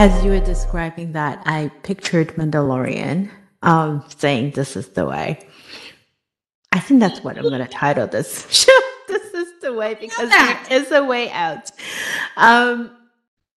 As 0.00 0.24
you 0.24 0.30
were 0.30 0.38
describing 0.38 1.10
that 1.10 1.42
i 1.44 1.68
pictured 1.82 2.28
mandalorian 2.36 3.28
um, 3.62 4.04
saying 4.16 4.52
this 4.52 4.76
is 4.76 4.88
the 4.90 5.06
way. 5.06 5.38
I 6.72 6.80
think 6.80 7.00
that's 7.00 7.20
what 7.24 7.36
I'm 7.36 7.44
going 7.44 7.60
to 7.60 7.66
title 7.68 8.06
this 8.06 8.46
show. 8.50 8.80
this 9.08 9.34
is 9.34 9.60
the 9.60 9.72
way 9.72 9.94
because 9.94 10.30
there 10.30 10.60
is 10.70 10.92
a 10.92 11.04
way 11.04 11.30
out. 11.30 11.70
Um, 12.36 12.90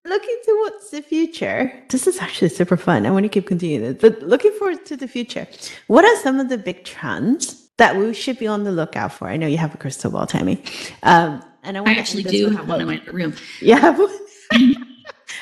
looking 0.05 0.37
towards 0.45 0.89
the 0.91 1.01
future, 1.01 1.71
this 1.89 2.07
is 2.07 2.19
actually 2.19 2.49
super 2.49 2.77
fun. 2.77 3.05
I 3.05 3.11
want 3.11 3.23
to 3.25 3.29
keep 3.29 3.47
continuing 3.47 3.93
this, 3.93 4.01
but 4.01 4.21
looking 4.27 4.51
forward 4.53 4.85
to 4.87 4.97
the 4.97 5.07
future. 5.07 5.47
What 5.87 6.05
are 6.05 6.15
some 6.17 6.39
of 6.39 6.49
the 6.49 6.57
big 6.57 6.83
trends 6.83 7.69
that 7.77 7.95
we 7.95 8.13
should 8.13 8.39
be 8.39 8.47
on 8.47 8.63
the 8.63 8.71
lookout 8.71 9.13
for? 9.13 9.27
I 9.27 9.37
know 9.37 9.47
you 9.47 9.57
have 9.57 9.73
a 9.75 9.77
crystal 9.77 10.11
ball, 10.11 10.25
Tammy. 10.25 10.63
Um, 11.03 11.43
and 11.63 11.77
I, 11.77 11.83
I 11.83 11.93
actually 11.93 12.23
do 12.23 12.49
have 12.49 12.67
one 12.67 12.81
in 12.81 12.87
my 12.87 13.01
room. 13.11 13.35
Yeah. 13.61 13.97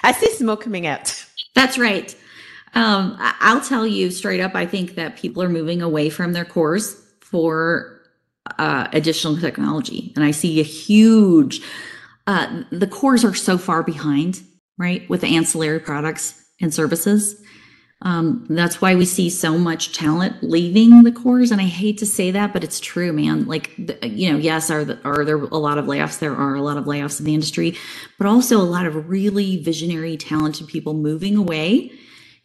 I 0.04 0.12
see 0.12 0.32
smoke 0.34 0.62
coming 0.64 0.86
out. 0.88 1.26
That's 1.56 1.78
right. 1.78 2.16
Um, 2.74 3.16
I'll 3.20 3.62
tell 3.62 3.86
you 3.86 4.12
straight 4.12 4.40
up, 4.40 4.56
I 4.56 4.66
think 4.66 4.96
that 4.96 5.18
people 5.18 5.42
are 5.42 5.50
moving 5.50 5.82
away 5.82 6.10
from 6.10 6.34
their 6.34 6.46
cores 6.46 7.02
for 7.22 8.02
uh, 8.58 8.88
additional 8.94 9.38
technology. 9.38 10.14
And 10.16 10.24
I 10.24 10.32
see 10.32 10.60
a 10.60 10.64
huge, 10.64 11.62
uh, 12.28 12.64
the 12.72 12.88
cores 12.88 13.24
are 13.24 13.34
so 13.34 13.58
far 13.58 13.84
behind, 13.84 14.42
right, 14.78 15.08
with 15.10 15.22
the 15.22 15.36
ancillary 15.36 15.80
products 15.80 16.44
and 16.62 16.74
services. 16.74 17.42
Um, 18.02 18.46
that's 18.50 18.80
why 18.80 18.96
we 18.96 19.04
see 19.04 19.30
so 19.30 19.58
much 19.58 19.94
talent 19.94 20.42
leaving 20.42 21.04
the 21.04 21.12
cores. 21.12 21.52
And 21.52 21.60
I 21.60 21.66
hate 21.66 21.98
to 21.98 22.06
say 22.06 22.32
that, 22.32 22.54
but 22.54 22.64
it's 22.64 22.80
true, 22.80 23.12
man. 23.12 23.46
Like, 23.46 23.78
you 24.02 24.32
know, 24.32 24.38
yes, 24.38 24.72
are, 24.72 24.86
the, 24.86 25.00
are 25.04 25.26
there 25.26 25.36
a 25.36 25.58
lot 25.58 25.78
of 25.78 25.86
layoffs? 25.86 26.20
There 26.20 26.36
are 26.36 26.56
a 26.56 26.62
lot 26.62 26.78
of 26.78 26.86
layoffs 26.86 27.20
in 27.20 27.26
the 27.26 27.34
industry, 27.34 27.78
but 28.18 28.26
also 28.26 28.58
a 28.58 28.64
lot 28.64 28.86
of 28.86 29.10
really 29.10 29.62
visionary, 29.62 30.16
talented 30.16 30.68
people 30.68 30.94
moving 30.94 31.36
away 31.36 31.92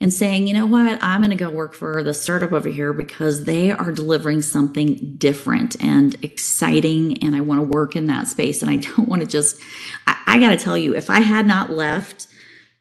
and 0.04 0.12
saying, 0.12 0.46
you 0.46 0.52
know 0.52 0.66
what, 0.66 1.02
I'm 1.02 1.22
going 1.22 1.30
to 1.30 1.34
go 1.34 1.48
work 1.48 1.72
for 1.72 2.02
the 2.02 2.12
startup 2.12 2.52
over 2.52 2.68
here 2.68 2.92
because 2.92 3.44
they 3.44 3.70
are 3.70 3.90
delivering 3.90 4.42
something 4.42 5.14
different 5.16 5.82
and 5.82 6.14
exciting. 6.22 7.16
And 7.24 7.34
I 7.34 7.40
want 7.40 7.60
to 7.60 7.66
work 7.66 7.96
in 7.96 8.06
that 8.08 8.28
space. 8.28 8.60
And 8.60 8.70
I 8.70 8.76
don't 8.96 9.08
want 9.08 9.22
to 9.22 9.26
just, 9.26 9.58
I, 10.06 10.20
I 10.26 10.38
got 10.38 10.50
to 10.50 10.58
tell 10.58 10.76
you, 10.76 10.94
if 10.94 11.08
I 11.08 11.20
had 11.20 11.46
not 11.46 11.70
left 11.70 12.26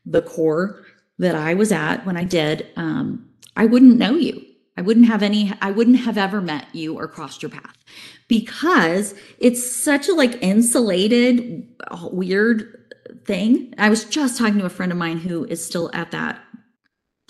the 0.06 0.22
core 0.22 0.84
that 1.18 1.34
I 1.34 1.54
was 1.54 1.72
at 1.72 2.06
when 2.06 2.18
I 2.18 2.26
did, 2.26 2.68
um, 2.76 3.30
I 3.56 3.68
wouldn't 3.68 3.98
know 3.98 4.16
you. 4.16 4.46
I 4.76 4.82
wouldn't 4.82 5.06
have 5.06 5.24
any, 5.24 5.54
I 5.62 5.72
wouldn't 5.72 6.00
have 6.00 6.18
ever 6.18 6.42
met 6.42 6.76
you 6.76 7.00
or 7.00 7.08
crossed 7.08 7.42
your 7.42 7.52
path 7.52 7.78
because 8.28 9.16
it's 9.38 9.66
such 9.66 10.10
a 10.10 10.14
like 10.14 10.44
insulated, 10.44 11.74
weird 12.02 12.84
thing. 13.24 13.74
I 13.78 13.90
was 13.90 14.04
just 14.04 14.38
talking 14.38 14.60
to 14.60 14.66
a 14.66 14.70
friend 14.70 14.92
of 14.92 14.98
mine 14.98 15.20
who 15.20 15.46
is 15.46 15.66
still 15.66 15.90
at 15.94 16.12
that 16.12 16.42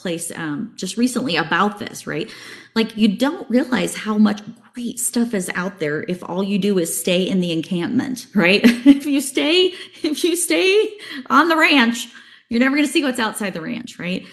place 0.04 0.32
um, 0.36 0.72
just 0.76 0.98
recently 0.98 1.36
about 1.36 1.80
this, 1.80 2.06
right? 2.06 2.30
Like 2.76 2.96
you 2.96 3.08
don't 3.08 3.50
realize 3.50 3.96
how 3.96 4.20
much 4.20 4.42
great 4.74 5.00
stuff 5.00 5.34
is 5.34 5.50
out 5.56 5.80
there 5.80 6.04
if 6.08 6.24
all 6.24 6.44
you 6.44 6.60
do 6.60 6.78
is 6.78 6.96
stay 6.96 7.24
in 7.28 7.40
the 7.40 7.52
encampment, 7.52 8.28
right? 8.36 8.62
if 8.86 9.08
you 9.08 9.20
stay, 9.22 9.74
if 10.04 10.24
you 10.24 10.36
stay 10.36 10.94
on 11.32 11.48
the 11.48 11.58
ranch, 11.58 12.08
you're 12.50 12.60
never 12.60 12.76
going 12.76 12.86
to 12.86 12.92
see 12.92 13.04
what's 13.04 13.20
outside 13.20 13.54
the 13.54 13.62
ranch, 13.62 13.98
right? 13.98 14.28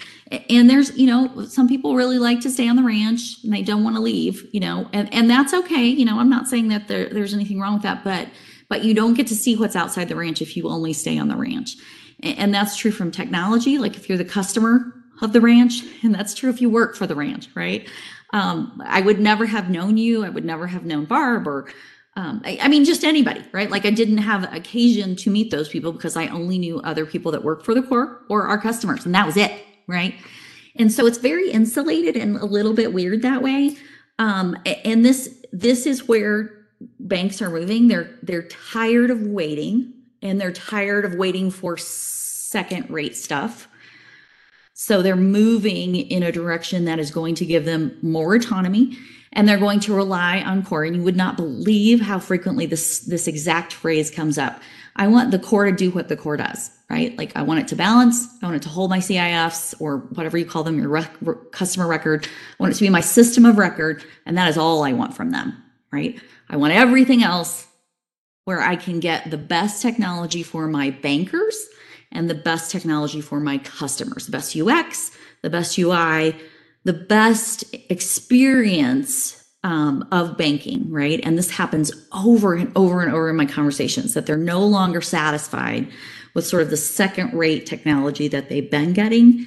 And 0.51 0.69
there's, 0.69 0.97
you 0.97 1.07
know, 1.07 1.47
some 1.47 1.69
people 1.69 1.97
really 1.97 2.19
like 2.19 2.41
to 2.41 2.51
stay 2.51 2.69
on 2.69 2.77
the 2.77 2.83
ranch 2.83 3.43
and 3.43 3.53
they 3.53 3.63
don't 3.63 3.83
want 3.83 3.97
to 3.97 4.03
leave, 4.03 4.47
you 4.53 4.61
know, 4.61 4.89
and, 4.93 5.13
and 5.15 5.31
that's 5.31 5.55
okay. 5.55 5.85
You 5.85 6.05
know, 6.05 6.19
I'm 6.19 6.29
not 6.29 6.47
saying 6.47 6.69
that 6.69 6.87
there, 6.87 7.09
there's 7.09 7.33
anything 7.33 7.61
wrong 7.61 7.75
with 7.75 7.83
that, 7.85 8.05
but 8.05 8.29
but 8.69 8.85
you 8.85 8.95
don't 8.95 9.15
get 9.15 9.27
to 9.27 9.35
see 9.35 9.57
what's 9.57 9.75
outside 9.75 10.09
the 10.09 10.15
ranch 10.15 10.41
if 10.41 10.57
you 10.57 10.69
only 10.69 10.93
stay 10.93 11.19
on 11.19 11.29
the 11.29 11.35
ranch. 11.35 11.77
And 12.23 12.55
that's 12.55 12.77
true 12.77 12.93
from 12.93 13.11
technology. 13.11 13.79
Like 13.79 13.97
if 13.97 14.09
you're 14.09 14.17
the 14.17 14.25
customer 14.25 14.95
of 15.23 15.33
the 15.33 15.41
ranch. 15.41 15.83
And 16.03 16.15
that's 16.15 16.35
true 16.35 16.51
if 16.51 16.61
you 16.61 16.71
work 16.71 16.97
for 16.97 17.07
the 17.07 17.15
ranch, 17.15 17.49
right? 17.55 17.89
Um, 18.33 18.83
I 18.87 19.01
would 19.01 19.21
never 19.21 19.47
have 19.47 19.71
known 19.71 19.97
you. 19.97 20.25
I 20.25 20.29
would 20.29 20.45
never 20.45 20.67
have 20.67 20.85
known 20.85 21.05
Barb 21.07 21.47
or 21.47 21.69
Um, 22.17 22.43
I, 22.45 22.59
I 22.63 22.69
mean, 22.69 22.85
just 22.85 23.05
anybody, 23.05 23.43
right? 23.53 23.71
Like 23.71 23.87
I 23.87 23.91
didn't 23.91 24.19
have 24.19 24.53
occasion 24.53 25.17
to 25.17 25.31
meet 25.31 25.51
those 25.51 25.69
people 25.69 25.93
because 25.93 26.17
I 26.17 26.27
only 26.29 26.59
knew 26.59 26.81
other 26.81 27.07
people 27.07 27.31
that 27.33 27.45
work 27.45 27.65
for 27.65 27.73
the 27.75 27.83
core 27.83 28.23
or 28.29 28.49
our 28.49 28.59
customers, 28.59 29.07
and 29.07 29.15
that 29.15 29.27
was 29.27 29.37
it, 29.37 29.53
right? 29.87 30.15
And 30.77 30.93
so 30.93 31.07
it's 31.07 31.19
very 31.19 31.51
insulated 31.51 32.17
and 32.17 32.37
a 32.37 32.45
little 32.45 32.75
bit 32.75 32.93
weird 32.93 33.23
that 33.23 33.43
way. 33.43 33.77
Um, 34.19 34.57
and 34.85 35.05
this 35.05 35.41
this 35.53 35.87
is 35.87 36.09
where 36.09 36.67
banks 36.99 37.41
are 37.41 37.49
moving. 37.51 37.89
They're 37.89 38.11
they're 38.23 38.49
tired 38.49 39.11
of 39.11 39.23
waiting 39.23 39.95
and 40.21 40.41
they're 40.41 40.53
tired 40.53 41.05
of 41.05 41.15
waiting 41.15 41.51
for 41.51 41.77
second 41.77 42.91
rate 42.91 43.17
stuff. 43.17 43.69
So 44.83 45.03
they're 45.03 45.15
moving 45.15 45.95
in 45.95 46.23
a 46.23 46.33
direction 46.33 46.87
that 46.87 46.99
is 46.99 47.11
going 47.11 47.35
to 47.35 47.45
give 47.45 47.67
them 47.67 47.99
more 48.01 48.35
autonomy 48.35 48.97
and 49.35 49.47
they're 49.47 49.59
going 49.59 49.79
to 49.81 49.93
rely 49.93 50.41
on 50.41 50.65
core. 50.65 50.85
And 50.85 50.97
you 50.97 51.03
would 51.03 51.19
not 51.19 51.37
believe 51.37 52.01
how 52.01 52.19
frequently 52.19 52.65
this 52.65 53.01
this 53.01 53.29
exact 53.29 53.75
phrase 53.75 54.11
comes 54.11 54.39
up. 54.39 54.59
I 54.97 55.07
want 55.07 55.33
the 55.33 55.39
core 55.39 55.67
to 55.67 55.73
do 55.73 55.91
what 55.91 56.09
the 56.09 56.17
core 56.17 56.39
does, 56.39 56.71
right? 56.89 57.15
Like 57.19 57.37
I 57.37 57.43
want 57.43 57.61
it 57.61 57.69
to 57.69 57.77
balance, 57.77 58.27
I 58.43 58.47
want 58.47 58.57
it 58.57 58.63
to 58.63 58.71
hold 58.71 58.89
my 58.89 59.01
CIFs 59.01 59.79
or 59.83 59.99
whatever 60.15 60.39
you 60.39 60.47
call 60.47 60.65
them, 60.65 60.79
your 60.79 60.89
rec- 60.89 61.53
customer 61.53 61.87
record. 61.87 62.27
I 62.27 62.63
want 62.63 62.73
it 62.73 62.77
to 62.77 62.83
be 62.83 62.89
my 62.89 63.03
system 63.03 63.45
of 63.45 63.59
record, 63.59 64.03
and 64.25 64.39
that 64.39 64.49
is 64.49 64.57
all 64.57 64.83
I 64.83 64.95
want 64.95 65.15
from 65.15 65.31
them, 65.31 65.63
right? 65.93 66.19
I 66.49 66.57
want 66.57 66.73
everything 66.73 67.23
else 67.23 67.67
where 68.47 68.63
I 68.63 68.77
can 68.77 68.99
get 68.99 69.31
the 69.31 69.37
best 69.37 69.83
technology 69.83 70.43
for 70.43 70.69
my 70.69 70.89
bankers 70.89 71.67
and 72.13 72.29
the 72.29 72.35
best 72.35 72.71
technology 72.71 73.21
for 73.21 73.41
my 73.41 73.59
customers, 73.59 74.27
the 74.27 74.33
best 74.33 74.57
UX, 74.57 75.13
the 75.43 75.51
best 75.51 75.79
UI, 75.79 76.37
the 76.85 76.93
best 76.93 77.65
experience 77.89 79.37
um, 79.63 80.07
of 80.11 80.37
banking, 80.37 80.91
right? 80.91 81.21
And 81.23 81.37
this 81.37 81.51
happens 81.51 81.93
over 82.13 82.55
and 82.55 82.73
over 82.77 83.03
and 83.03 83.13
over 83.13 83.29
in 83.29 83.37
my 83.37 83.47
conversations 83.47 84.15
that 84.15 84.27
they're 84.27 84.37
no 84.37 84.65
longer 84.65 85.01
satisfied 85.01 85.89
with 86.35 86.47
sort 86.47 86.63
of 86.63 86.71
the 86.71 86.77
second 86.77 87.35
rate 87.35 87.67
technology 87.67 88.29
that 88.29 88.49
they've 88.49 88.71
been 88.71 88.93
getting. 88.93 89.47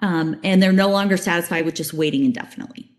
Um, 0.00 0.38
and 0.44 0.62
they're 0.62 0.72
no 0.72 0.90
longer 0.90 1.16
satisfied 1.16 1.64
with 1.64 1.74
just 1.74 1.94
waiting 1.94 2.24
indefinitely. 2.24 2.90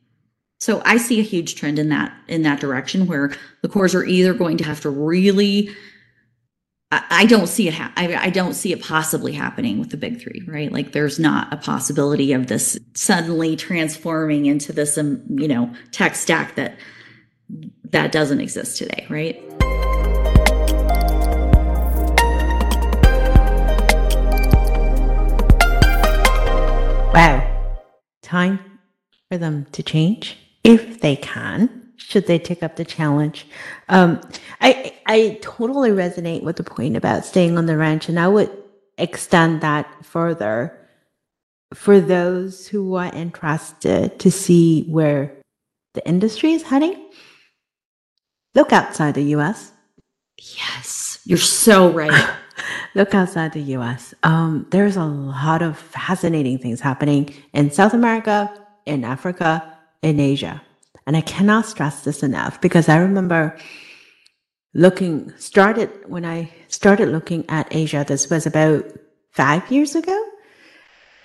So 0.60 0.82
I 0.86 0.98
see 0.98 1.20
a 1.20 1.24
huge 1.24 1.56
trend 1.56 1.78
in 1.78 1.90
that 1.90 2.14
in 2.28 2.42
that 2.44 2.60
direction 2.60 3.06
where 3.06 3.34
the 3.62 3.68
cores 3.68 3.94
are 3.94 4.06
either 4.06 4.34
going 4.34 4.58
to 4.58 4.64
have 4.64 4.82
to 4.82 4.90
really 4.90 5.70
I, 6.92 7.26
don't 7.26 7.48
see 7.48 7.68
it. 7.68 7.74
Ha- 7.74 7.92
I, 7.98 8.16
I 8.16 8.30
don't 8.30 8.54
see 8.54 8.72
it 8.72 8.82
possibly 8.82 9.34
happening 9.34 9.80
with 9.80 9.90
the 9.90 9.98
big 9.98 10.22
three, 10.22 10.44
right? 10.48 10.72
Like, 10.72 10.92
there's 10.92 11.20
not 11.20 11.52
a 11.52 11.58
possibility 11.58 12.32
of 12.32 12.48
this 12.48 12.78
suddenly 12.94 13.56
transforming 13.56 14.46
into 14.46 14.72
this, 14.72 14.98
um, 14.98 15.22
you 15.30 15.48
know, 15.48 15.74
tech 15.92 16.16
stack 16.16 16.56
that 16.56 16.78
that 17.92 18.12
doesn't 18.12 18.40
exist 18.40 18.78
today, 18.78 19.06
right? 19.10 19.42
Wow. 27.14 27.50
Time 28.22 28.60
for 29.30 29.38
them 29.38 29.66
to 29.72 29.82
change 29.82 30.38
if 30.64 31.00
they 31.00 31.16
can. 31.16 31.85
Should 31.98 32.28
they 32.28 32.40
take 32.40 32.64
up 32.64 32.76
the 32.76 32.86
challenge? 32.86 33.48
Um, 33.90 34.22
I 34.62 34.94
I 35.06 35.40
totally 35.42 35.92
resonate 35.92 36.44
with 36.44 36.58
the 36.58 36.64
point 36.64 36.98
about 36.98 37.26
staying 37.26 37.58
on 37.58 37.66
the 37.66 37.78
ranch, 37.78 38.10
and 38.10 38.20
I 38.20 38.28
would 38.28 38.52
extend 38.98 39.62
that 39.62 40.06
further 40.06 40.78
for 41.74 42.00
those 42.00 42.68
who 42.68 42.96
are 42.96 43.14
interested 43.14 44.20
to 44.20 44.32
see 44.32 44.84
where 44.84 45.36
the 45.94 46.08
industry 46.08 46.54
is 46.54 46.64
heading. 46.64 47.10
Look 48.54 48.72
outside 48.72 49.16
the 49.16 49.24
U.S. 49.36 49.72
Yes, 50.38 51.20
you're 51.26 51.38
so 51.38 51.90
right. 51.92 52.34
Look 52.96 53.14
outside 53.14 53.52
the 53.52 53.62
US. 53.78 54.14
Um, 54.24 54.68
there's 54.72 54.96
a 54.96 55.04
lot 55.04 55.62
of 55.62 55.78
fascinating 55.78 56.58
things 56.58 56.80
happening 56.80 57.34
in 57.54 57.70
South 57.72 57.94
America, 57.94 58.54
in 58.86 59.04
Africa, 59.04 59.78
in 60.02 60.20
Asia. 60.20 60.62
And 61.08 61.16
I 61.16 61.22
cannot 61.22 61.66
stress 61.66 62.04
this 62.04 62.24
enough 62.24 62.60
because 62.62 62.90
I 62.90 62.98
remember 62.98 63.58
looking, 64.74 65.32
started 65.38 65.90
when 66.08 66.26
I 66.26 66.52
started 66.68 67.10
looking 67.10 67.46
at 67.50 67.68
Asia, 67.72 68.04
this 68.08 68.30
was 68.30 68.46
about 68.46 68.86
five 69.32 69.70
years 69.72 69.96
ago. 69.96 70.24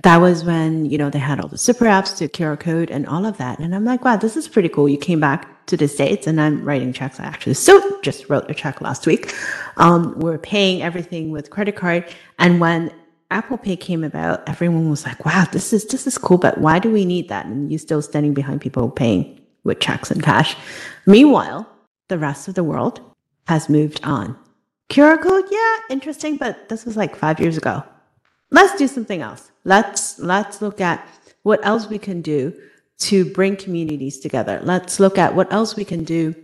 That 0.03 0.19
was 0.19 0.45
when, 0.45 0.87
you 0.87 0.97
know, 0.97 1.11
they 1.11 1.19
had 1.19 1.41
all 1.41 1.49
the 1.49 1.59
super 1.59 1.85
apps, 1.85 2.17
to 2.19 2.29
QR 2.29 2.59
code 2.59 2.91
and 2.91 3.07
all 3.07 3.27
of 3.27 3.37
that. 3.37 3.59
And 3.59 3.75
I'm 3.75 3.85
like, 3.85 4.03
wow, 4.03 4.17
this 4.17 4.37
is 4.37 4.49
pretty 4.49 4.71
cool. 4.71 4.89
You 4.89 4.97
came 4.97 5.21
back 5.21 5.67
to 5.67 5.77
the 5.77 5.89
States 5.89 6.27
and 6.27 6.41
I'm 6.41 6.65
writing 6.65 6.93
checks. 6.93 7.21
I 7.21 7.25
actually 7.25 7.55
so 7.55 8.01
just 8.01 8.29
wrote 8.31 8.51
a 8.51 8.55
check 8.55 8.81
last 8.81 9.07
week. 9.07 9.35
Um, 9.77 10.19
we're 10.19 10.39
paying 10.39 10.83
everything 10.83 11.31
with 11.31 11.51
credit 11.51 11.77
card. 11.77 12.07
And 12.39 12.61
when 12.61 12.93
Apple 13.31 13.59
Pay 13.59 13.77
came 13.77 14.03
about, 14.03 14.49
everyone 14.49 14.89
was 14.91 15.05
like, 15.05 15.25
wow, 15.25 15.47
this 15.53 15.73
is 15.73 15.85
this 15.87 16.07
is 16.07 16.19
cool, 16.19 16.39
but 16.39 16.59
why 16.59 16.79
do 16.79 16.91
we 16.91 17.05
need 17.05 17.29
that? 17.29 17.47
And 17.47 17.71
you're 17.71 17.79
still 17.79 18.03
standing 18.03 18.35
behind 18.35 18.61
people 18.61 18.91
paying 18.91 19.40
with 19.65 19.81
checks 19.81 20.11
and 20.11 20.23
cash. 20.23 20.57
Meanwhile, 21.07 21.69
the 22.09 22.19
rest 22.19 22.49
of 22.49 22.55
the 22.55 22.65
world 22.65 23.01
has 23.47 23.69
moved 23.69 24.01
on. 24.05 24.37
QR 24.91 25.21
code, 25.23 25.45
yeah, 25.51 25.77
interesting, 25.89 26.37
but 26.37 26.69
this 26.69 26.85
was 26.85 26.97
like 26.97 27.15
five 27.17 27.39
years 27.41 27.57
ago. 27.57 27.83
Let's 28.51 28.77
do 28.77 28.89
something 28.89 29.21
else. 29.23 29.51
Let's 29.65 30.19
let's 30.19 30.61
look 30.61 30.81
at 30.81 31.07
what 31.43 31.65
else 31.65 31.89
we 31.89 31.99
can 31.99 32.21
do 32.23 32.53
to 32.99 33.25
bring 33.33 33.57
communities 33.57 34.19
together. 34.19 34.61
Let's 34.65 34.99
look 35.01 35.17
at 35.19 35.35
what 35.35 35.53
else 35.53 35.77
we 35.77 35.85
can 35.85 36.05
do 36.05 36.35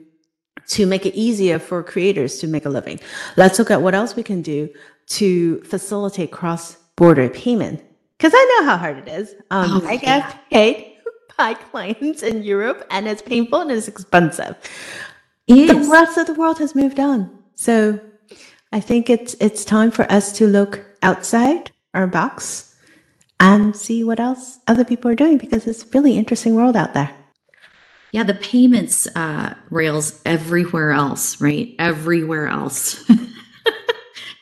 to 0.69 0.87
make 0.87 1.05
it 1.07 1.15
easier 1.15 1.59
for 1.59 1.83
creators 1.83 2.39
to 2.39 2.47
make 2.47 2.65
a 2.65 2.69
living. 2.69 2.99
Let's 3.37 3.59
look 3.59 3.71
at 3.71 3.83
what 3.83 3.95
else 3.95 4.17
we 4.17 4.23
can 4.23 4.43
do 4.43 4.69
to 5.09 5.61
facilitate 5.63 6.31
cross-border 6.33 7.29
payment. 7.31 7.83
Because 8.17 8.33
I 8.35 8.59
know 8.61 8.67
how 8.67 8.77
hard 8.77 8.99
it 8.99 9.09
is. 9.09 9.35
Um, 9.51 9.83
Oh, 9.83 9.87
I 9.87 9.97
get 9.97 10.39
paid 10.51 10.96
by 11.37 11.55
clients 11.71 12.23
in 12.23 12.43
Europe, 12.43 12.87
and 12.91 13.07
it's 13.09 13.23
painful 13.23 13.61
and 13.61 13.71
it's 13.71 13.89
expensive. 13.89 14.57
The 15.47 15.89
rest 15.91 16.19
of 16.19 16.27
the 16.27 16.35
world 16.35 16.59
has 16.59 16.75
moved 16.75 16.99
on. 16.99 17.31
So 17.55 18.01
I 18.73 18.81
think 18.81 19.09
it's 19.09 19.35
it's 19.41 19.65
time 19.65 19.91
for 19.91 20.11
us 20.11 20.33
to 20.39 20.47
look 20.47 20.85
outside 21.03 21.71
our 21.95 22.07
box 22.07 22.75
and 23.39 23.77
see 23.77 24.03
what 24.03 24.19
else 24.19 24.59
other 24.67 24.85
people 24.85 25.11
are 25.11 25.15
doing 25.15 25.39
because 25.39 25.67
it's 25.67 25.85
a 25.85 25.89
really 25.89 26.17
interesting 26.17 26.55
world 26.55 26.77
out 26.77 26.95
there. 26.95 27.15
Yeah, 28.13 28.23
the 28.23 28.35
payments 28.35 29.07
uh, 29.15 29.55
rails 29.71 30.21
everywhere 30.25 30.93
else, 30.93 31.41
right? 31.41 31.75
Everywhere 31.79 32.49
else. 32.49 33.05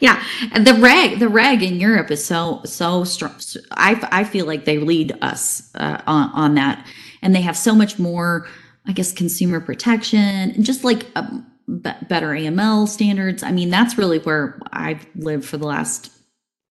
yeah, 0.00 0.22
the 0.58 0.74
reg, 0.74 1.18
the 1.18 1.28
reg 1.28 1.62
in 1.62 1.80
Europe 1.80 2.10
is 2.10 2.24
so 2.24 2.60
so 2.64 3.04
strong. 3.04 3.34
I 3.72 4.06
I 4.10 4.24
feel 4.24 4.46
like 4.46 4.64
they 4.64 4.78
lead 4.78 5.16
us 5.22 5.70
uh, 5.74 6.00
on 6.06 6.30
on 6.30 6.54
that, 6.54 6.86
and 7.22 7.34
they 7.34 7.40
have 7.40 7.56
so 7.56 7.74
much 7.74 7.98
more, 7.98 8.46
I 8.86 8.92
guess, 8.92 9.12
consumer 9.12 9.60
protection 9.60 10.18
and 10.18 10.64
just 10.64 10.84
like 10.84 11.06
be- 11.14 12.06
better 12.08 12.28
AML 12.28 12.88
standards. 12.88 13.42
I 13.42 13.52
mean, 13.52 13.70
that's 13.70 13.96
really 13.96 14.18
where 14.18 14.60
I've 14.72 15.06
lived 15.16 15.44
for 15.44 15.56
the 15.56 15.66
last 15.66 16.10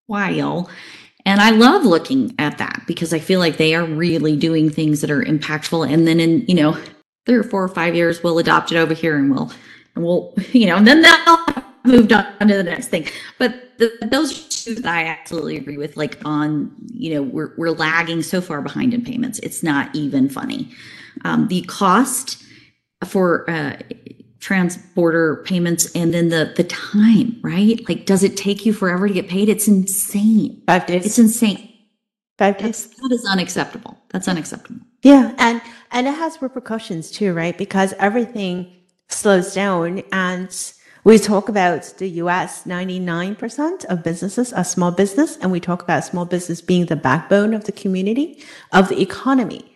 while. 0.08 0.70
And 1.26 1.40
I 1.40 1.52
love 1.52 1.86
looking 1.86 2.36
at 2.38 2.58
that 2.58 2.84
because 2.86 3.14
I 3.14 3.20
feel 3.20 3.40
like 3.40 3.58
they 3.58 3.74
are 3.76 3.86
really 3.86 4.36
doing 4.36 4.70
things 4.70 5.02
that 5.02 5.10
are 5.10 5.24
impactful. 5.24 5.90
And 5.90 6.06
then 6.06 6.20
in, 6.20 6.46
you 6.48 6.56
know, 6.56 6.78
three 7.26 7.36
or 7.36 7.44
four 7.44 7.64
or 7.64 7.70
five 7.70 7.96
years, 7.96 8.22
we'll 8.22 8.40
adopt 8.40 8.72
it 8.72 8.78
over 8.78 8.94
here 8.94 9.18
and 9.18 9.32
we'll, 9.32 9.52
and 9.96 10.04
we'll, 10.04 10.34
you 10.52 10.68
know, 10.68 10.76
and 10.76 10.88
then 10.88 11.04
have 11.04 11.64
moved 11.86 12.12
on 12.14 12.26
to 12.40 12.56
the 12.56 12.64
next 12.64 12.88
thing. 12.88 13.08
But 13.40 13.78
the, 13.78 13.92
those 14.12 14.32
are 14.32 14.50
two 14.50 14.76
that 14.76 14.86
I 14.94 15.06
absolutely 15.06 15.58
agree 15.58 15.78
with. 15.78 15.98
Like 15.98 16.18
on, 16.26 16.74
you 16.92 17.14
know, 17.14 17.24
we're, 17.24 17.54
we're 17.58 17.72
lagging 17.72 18.22
so 18.22 18.42
far 18.42 18.62
behind 18.62 18.94
in 18.94 19.04
payments. 19.04 19.40
It's 19.40 19.64
not 19.64 19.94
even 19.96 20.30
funny. 20.30 20.72
Um, 21.26 21.48
the 21.48 21.62
cost 21.64 22.44
for, 23.06 23.50
uh, 23.50 23.78
trans-border 24.40 25.38
payments 25.46 25.90
and 25.96 26.14
then 26.14 26.28
the 26.28 26.52
the 26.58 26.66
time 26.66 27.40
right 27.44 27.80
like 27.88 28.06
does 28.06 28.24
it 28.24 28.36
take 28.36 28.66
you 28.66 28.74
forever 28.74 29.08
to 29.08 29.14
get 29.14 29.30
paid 29.30 29.48
it's 29.48 29.70
insane 29.70 30.62
Five 30.68 30.86
days. 30.86 31.06
it's 31.06 31.18
insane 31.18 31.74
five 32.38 32.58
that's 32.58 32.88
days. 32.88 32.98
that 32.98 33.12
is 33.14 33.26
unacceptable 33.26 33.98
that's 34.10 34.28
unacceptable 34.28 34.82
Yeah, 35.02 35.34
and 35.38 35.62
and 35.92 36.10
it 36.10 36.14
has 36.16 36.42
repercussions 36.42 37.10
too, 37.10 37.34
right? 37.34 37.58
Because 37.58 37.94
everything 38.00 38.70
slows 39.08 39.54
down, 39.54 40.04
and 40.12 40.50
we 41.04 41.18
talk 41.20 41.50
about 41.50 41.84
the 41.98 42.08
U.S. 42.24 42.66
Ninety 42.66 43.00
nine 43.00 43.36
percent 43.36 43.86
of 43.86 44.04
businesses 44.04 44.54
are 44.54 44.64
small 44.64 44.92
business, 44.92 45.38
and 45.38 45.52
we 45.52 45.60
talk 45.60 45.82
about 45.84 46.04
small 46.06 46.26
business 46.26 46.62
being 46.62 46.86
the 46.86 46.96
backbone 46.96 47.54
of 47.54 47.66
the 47.66 47.72
community 47.72 48.44
of 48.72 48.90
the 48.90 49.02
economy. 49.02 49.74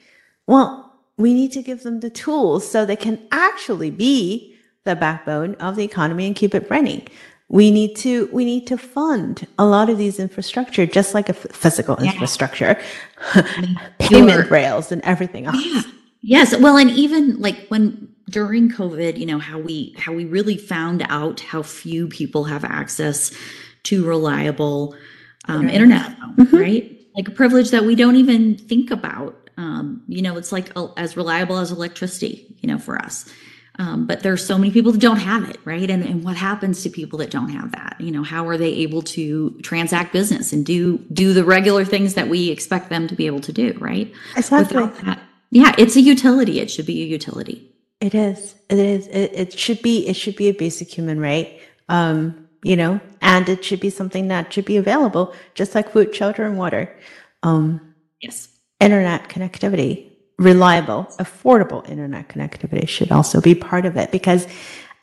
Well, 0.48 0.94
we 1.18 1.34
need 1.34 1.52
to 1.54 1.62
give 1.62 1.84
them 1.84 2.00
the 2.00 2.10
tools 2.10 2.70
so 2.70 2.86
they 2.86 2.96
can 2.96 3.20
actually 3.32 3.92
be 3.92 4.56
the 4.86 4.96
backbone 4.96 5.56
of 5.56 5.76
the 5.76 5.84
economy 5.84 6.26
and 6.28 6.36
keep 6.36 6.56
it 6.56 6.70
running. 6.70 7.08
We 7.50 7.72
need 7.72 7.96
to 7.98 8.30
we 8.32 8.46
need 8.46 8.68
to 8.68 8.78
fund 8.78 9.48
a 9.58 9.66
lot 9.66 9.90
of 9.90 9.98
these 9.98 10.20
infrastructure, 10.20 10.86
just 10.86 11.14
like 11.14 11.28
a 11.30 11.36
f- 11.36 11.48
physical 11.52 11.98
Yeah. 12.00 12.12
infrastructure, 12.12 12.80
payment 14.00 14.50
rails 14.52 14.92
and 14.92 15.02
everything 15.04 15.46
else. 15.46 15.58
yeah 15.66 15.82
yes 16.22 16.58
well 16.58 16.78
and 16.78 16.90
even 16.90 17.40
like 17.40 17.68
when 17.68 18.07
during 18.30 18.70
COVID, 18.70 19.18
you 19.18 19.26
know, 19.26 19.40
how 19.40 19.58
we 19.60 19.94
how 19.98 20.14
we 20.14 20.26
really 20.26 20.58
found 20.58 21.06
out 21.10 21.40
how 21.40 21.64
few 21.64 22.08
people 22.08 22.44
have 22.46 22.64
access 22.64 23.32
to 23.84 24.06
reliable 24.06 24.96
um, 25.48 25.70
internet, 25.70 26.18
Mhm. 26.38 26.52
right? 26.60 27.00
Like 27.16 27.28
a 27.30 27.32
privilege 27.32 27.72
that 27.72 27.86
we 27.86 27.96
don't 27.96 28.18
even 28.18 28.56
think 28.58 28.92
about. 28.92 29.50
Um, 29.58 30.02
you 30.08 30.22
know, 30.22 30.38
it's 30.38 30.52
like 30.52 30.72
uh, 30.76 30.88
as 30.98 31.16
reliable 31.18 31.58
as 31.58 31.72
electricity, 31.72 32.56
you 32.62 32.68
know, 32.68 32.78
for 32.78 33.02
us. 33.02 33.26
Um, 33.80 34.06
but 34.08 34.22
there's 34.22 34.44
so 34.46 34.58
many 34.58 34.72
people 34.72 34.92
that 34.92 35.00
don't 35.02 35.18
have 35.20 35.50
it, 35.50 35.58
right? 35.64 35.90
And 35.90 36.04
and 36.04 36.24
what 36.24 36.36
happens 36.36 36.84
to 36.84 36.90
people 36.90 37.20
that 37.20 37.30
don't 37.32 37.50
have 37.50 37.72
that? 37.72 37.96
You 38.00 38.12
know, 38.12 38.24
how 38.24 38.48
are 38.48 38.58
they 38.58 38.74
able 38.74 39.04
to 39.04 39.52
transact 39.62 40.12
business 40.12 40.52
and 40.52 40.66
do 40.66 40.98
do 41.14 41.32
the 41.34 41.46
regular 41.46 41.86
things 41.86 42.16
that 42.16 42.28
we 42.28 42.50
expect 42.50 42.90
them 42.90 43.08
to 43.08 43.16
be 43.16 43.26
able 43.26 43.40
to 43.42 43.54
do, 43.54 43.78
right? 43.80 44.12
Exactly. 44.36 44.84
That, 45.06 45.20
yeah, 45.52 45.74
it's 45.78 45.96
a 45.96 46.02
utility. 46.02 46.60
It 46.60 46.70
should 46.70 46.86
be 46.88 47.02
a 47.04 47.06
utility. 47.06 47.72
It 48.00 48.14
is. 48.14 48.56
It 48.70 48.78
is. 48.78 49.08
It, 49.08 49.32
it 49.34 49.60
should 49.60 49.82
be. 49.82 50.08
It 50.08 50.16
should 50.16 50.36
be 50.36 50.50
a 50.50 50.54
basic 50.54 50.90
human 50.90 51.20
right. 51.20 51.60
Um, 51.90 52.48
you 52.64 52.76
know, 52.76 53.00
and 53.22 53.48
it 53.50 53.64
should 53.64 53.80
be 53.80 53.90
something 53.90 54.28
that 54.28 54.52
should 54.52 54.66
be 54.66 54.78
available, 54.78 55.34
just 55.56 55.74
like 55.76 55.90
food, 55.92 56.14
shelter, 56.16 56.46
and 56.46 56.58
water. 56.58 56.96
Um, 57.44 57.94
Yes. 58.22 58.50
internet 58.80 59.30
connectivity, 59.30 60.12
reliable, 60.40 61.06
affordable 61.20 61.88
internet 61.88 62.30
connectivity 62.30 62.88
should 62.88 63.12
also 63.12 63.40
be 63.42 63.54
part 63.54 63.86
of 63.86 63.96
it 63.96 64.12
because 64.12 64.48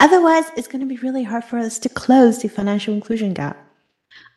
otherwise, 0.01 0.45
it's 0.57 0.67
going 0.69 0.81
to 0.81 0.87
be 0.87 0.97
really 0.97 1.23
hard 1.23 1.45
for 1.45 1.59
us 1.59 1.79
to 1.81 1.89
close 1.89 2.43
the 2.43 2.49
financial 2.49 2.93
inclusion 2.93 3.35
gap. 3.35 3.57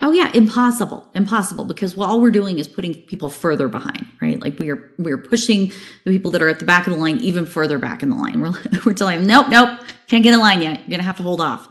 Oh 0.02 0.12
yeah, 0.12 0.32
impossible, 0.34 1.08
impossible. 1.16 1.66
Because 1.66 1.98
what 1.98 2.08
all 2.10 2.22
we're 2.22 2.32
doing 2.32 2.60
is 2.60 2.68
putting 2.68 2.94
people 2.94 3.30
further 3.30 3.68
behind, 3.68 4.06
right? 4.22 4.40
Like 4.40 4.60
we 4.60 4.70
are 4.70 4.92
we're 5.00 5.18
pushing 5.18 5.72
the 6.06 6.12
people 6.12 6.30
that 6.32 6.42
are 6.42 6.50
at 6.50 6.60
the 6.60 6.66
back 6.66 6.86
of 6.86 6.94
the 6.94 7.00
line 7.00 7.18
even 7.18 7.46
further 7.46 7.80
back 7.80 8.04
in 8.04 8.10
the 8.10 8.16
line. 8.16 8.40
We're 8.40 8.54
we're 8.86 8.94
telling 8.94 9.20
them, 9.20 9.28
nope, 9.28 9.48
nope, 9.50 9.80
can't 10.08 10.24
get 10.24 10.34
in 10.34 10.40
line 10.40 10.62
yet. 10.62 10.82
You're 10.82 10.92
gonna 10.92 11.04
have 11.04 11.18
to 11.18 11.24
hold 11.24 11.42
off. 11.42 11.68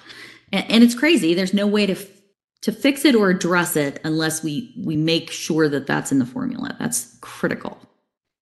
And, 0.52 0.68
and 0.70 0.84
it's 0.84 0.94
crazy. 0.94 1.34
There's 1.34 1.54
no 1.54 1.66
way 1.68 1.86
to 1.86 1.96
to 2.62 2.72
fix 2.72 3.04
it 3.04 3.14
or 3.14 3.30
address 3.30 3.76
it 3.76 4.00
unless 4.02 4.42
we 4.42 4.74
we 4.76 4.96
make 4.96 5.30
sure 5.30 5.68
that 5.68 5.86
that's 5.86 6.10
in 6.10 6.18
the 6.18 6.26
formula. 6.26 6.74
That's 6.80 7.16
critical. 7.20 7.78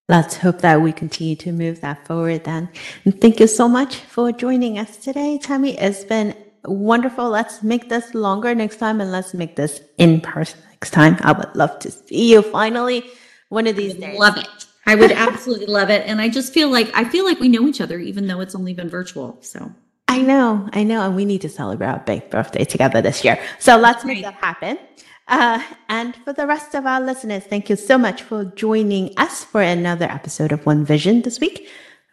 Let's 0.09 0.37
hope 0.37 0.61
that 0.61 0.83
we 0.83 0.93
continue 0.93 1.37
to 1.37 1.53
move 1.53 1.81
that 1.81 2.07
forward 2.07 2.45
then. 2.45 2.69
And 3.05 3.19
thank 3.21 3.41
you 3.41 3.47
so 3.47 3.69
much 3.69 3.97
for 3.97 4.33
joining 4.33 4.79
us 4.79 4.99
today, 4.99 5.39
Tammy. 5.43 5.79
It's 5.79 6.05
been 6.05 6.37
wonderful. 6.65 7.29
Let's 7.29 7.63
make 7.63 7.89
this 7.89 8.15
longer 8.15 8.55
next 8.55 8.77
time 8.77 9.01
and 9.01 9.13
let's 9.13 9.35
make 9.35 9.57
this 9.57 9.81
in 9.99 10.21
person 10.21 10.59
next 10.71 10.91
time. 10.91 11.17
I 11.21 11.33
would 11.33 11.55
love 11.55 11.79
to 11.81 11.91
see 11.91 12.33
you 12.33 12.43
finally 12.43 13.05
one 13.49 13.67
of 13.67 13.77
these 13.77 13.95
days. 13.95 14.19
Love 14.19 14.37
it. 14.37 14.49
I 14.87 14.95
would 14.95 15.13
absolutely 15.13 15.67
love 15.67 15.91
it. 15.91 16.07
And 16.07 16.21
I 16.21 16.29
just 16.29 16.53
feel 16.53 16.71
like 16.71 16.91
I 16.95 17.05
feel 17.05 17.25
like 17.25 17.41
we 17.41 17.49
know 17.49 17.67
each 17.67 17.81
other, 17.81 17.99
even 17.99 18.27
though 18.27 18.41
it's 18.41 18.55
only 18.55 18.75
been 18.75 18.89
virtual. 18.89 19.39
So 19.41 19.73
I 20.09 20.21
know, 20.21 20.69
I 20.73 20.83
know, 20.85 21.01
and 21.01 21.17
we 21.17 21.25
need 21.25 21.41
to 21.43 21.49
celebrate 21.49 21.89
our 21.89 21.99
big 22.01 22.31
birthday 22.31 22.65
together 22.65 23.01
this 23.01 23.25
year. 23.25 23.41
So 23.59 23.77
let's 23.77 24.05
make 24.05 24.23
that 24.23 24.35
happen. 24.35 24.79
Uh, 25.27 25.63
and 25.89 26.15
for 26.17 26.35
the 26.35 26.47
rest 26.47 26.75
of 26.75 26.85
our 26.85 27.01
listeners, 27.01 27.45
thank 27.45 27.71
you 27.71 27.77
so 27.77 27.97
much 27.97 28.23
for 28.23 28.45
joining 28.45 29.15
us 29.17 29.43
for 29.43 29.63
another 29.63 30.05
episode 30.05 30.53
of 30.53 30.67
One 30.67 30.85
Vision 30.85 31.23
this 31.23 31.41
week. 31.41 31.67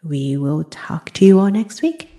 We 0.04 0.38
will 0.38 0.64
talk 0.64 1.12
to 1.12 1.26
you 1.26 1.40
all 1.40 1.52
next 1.52 1.82
week. 1.82 2.11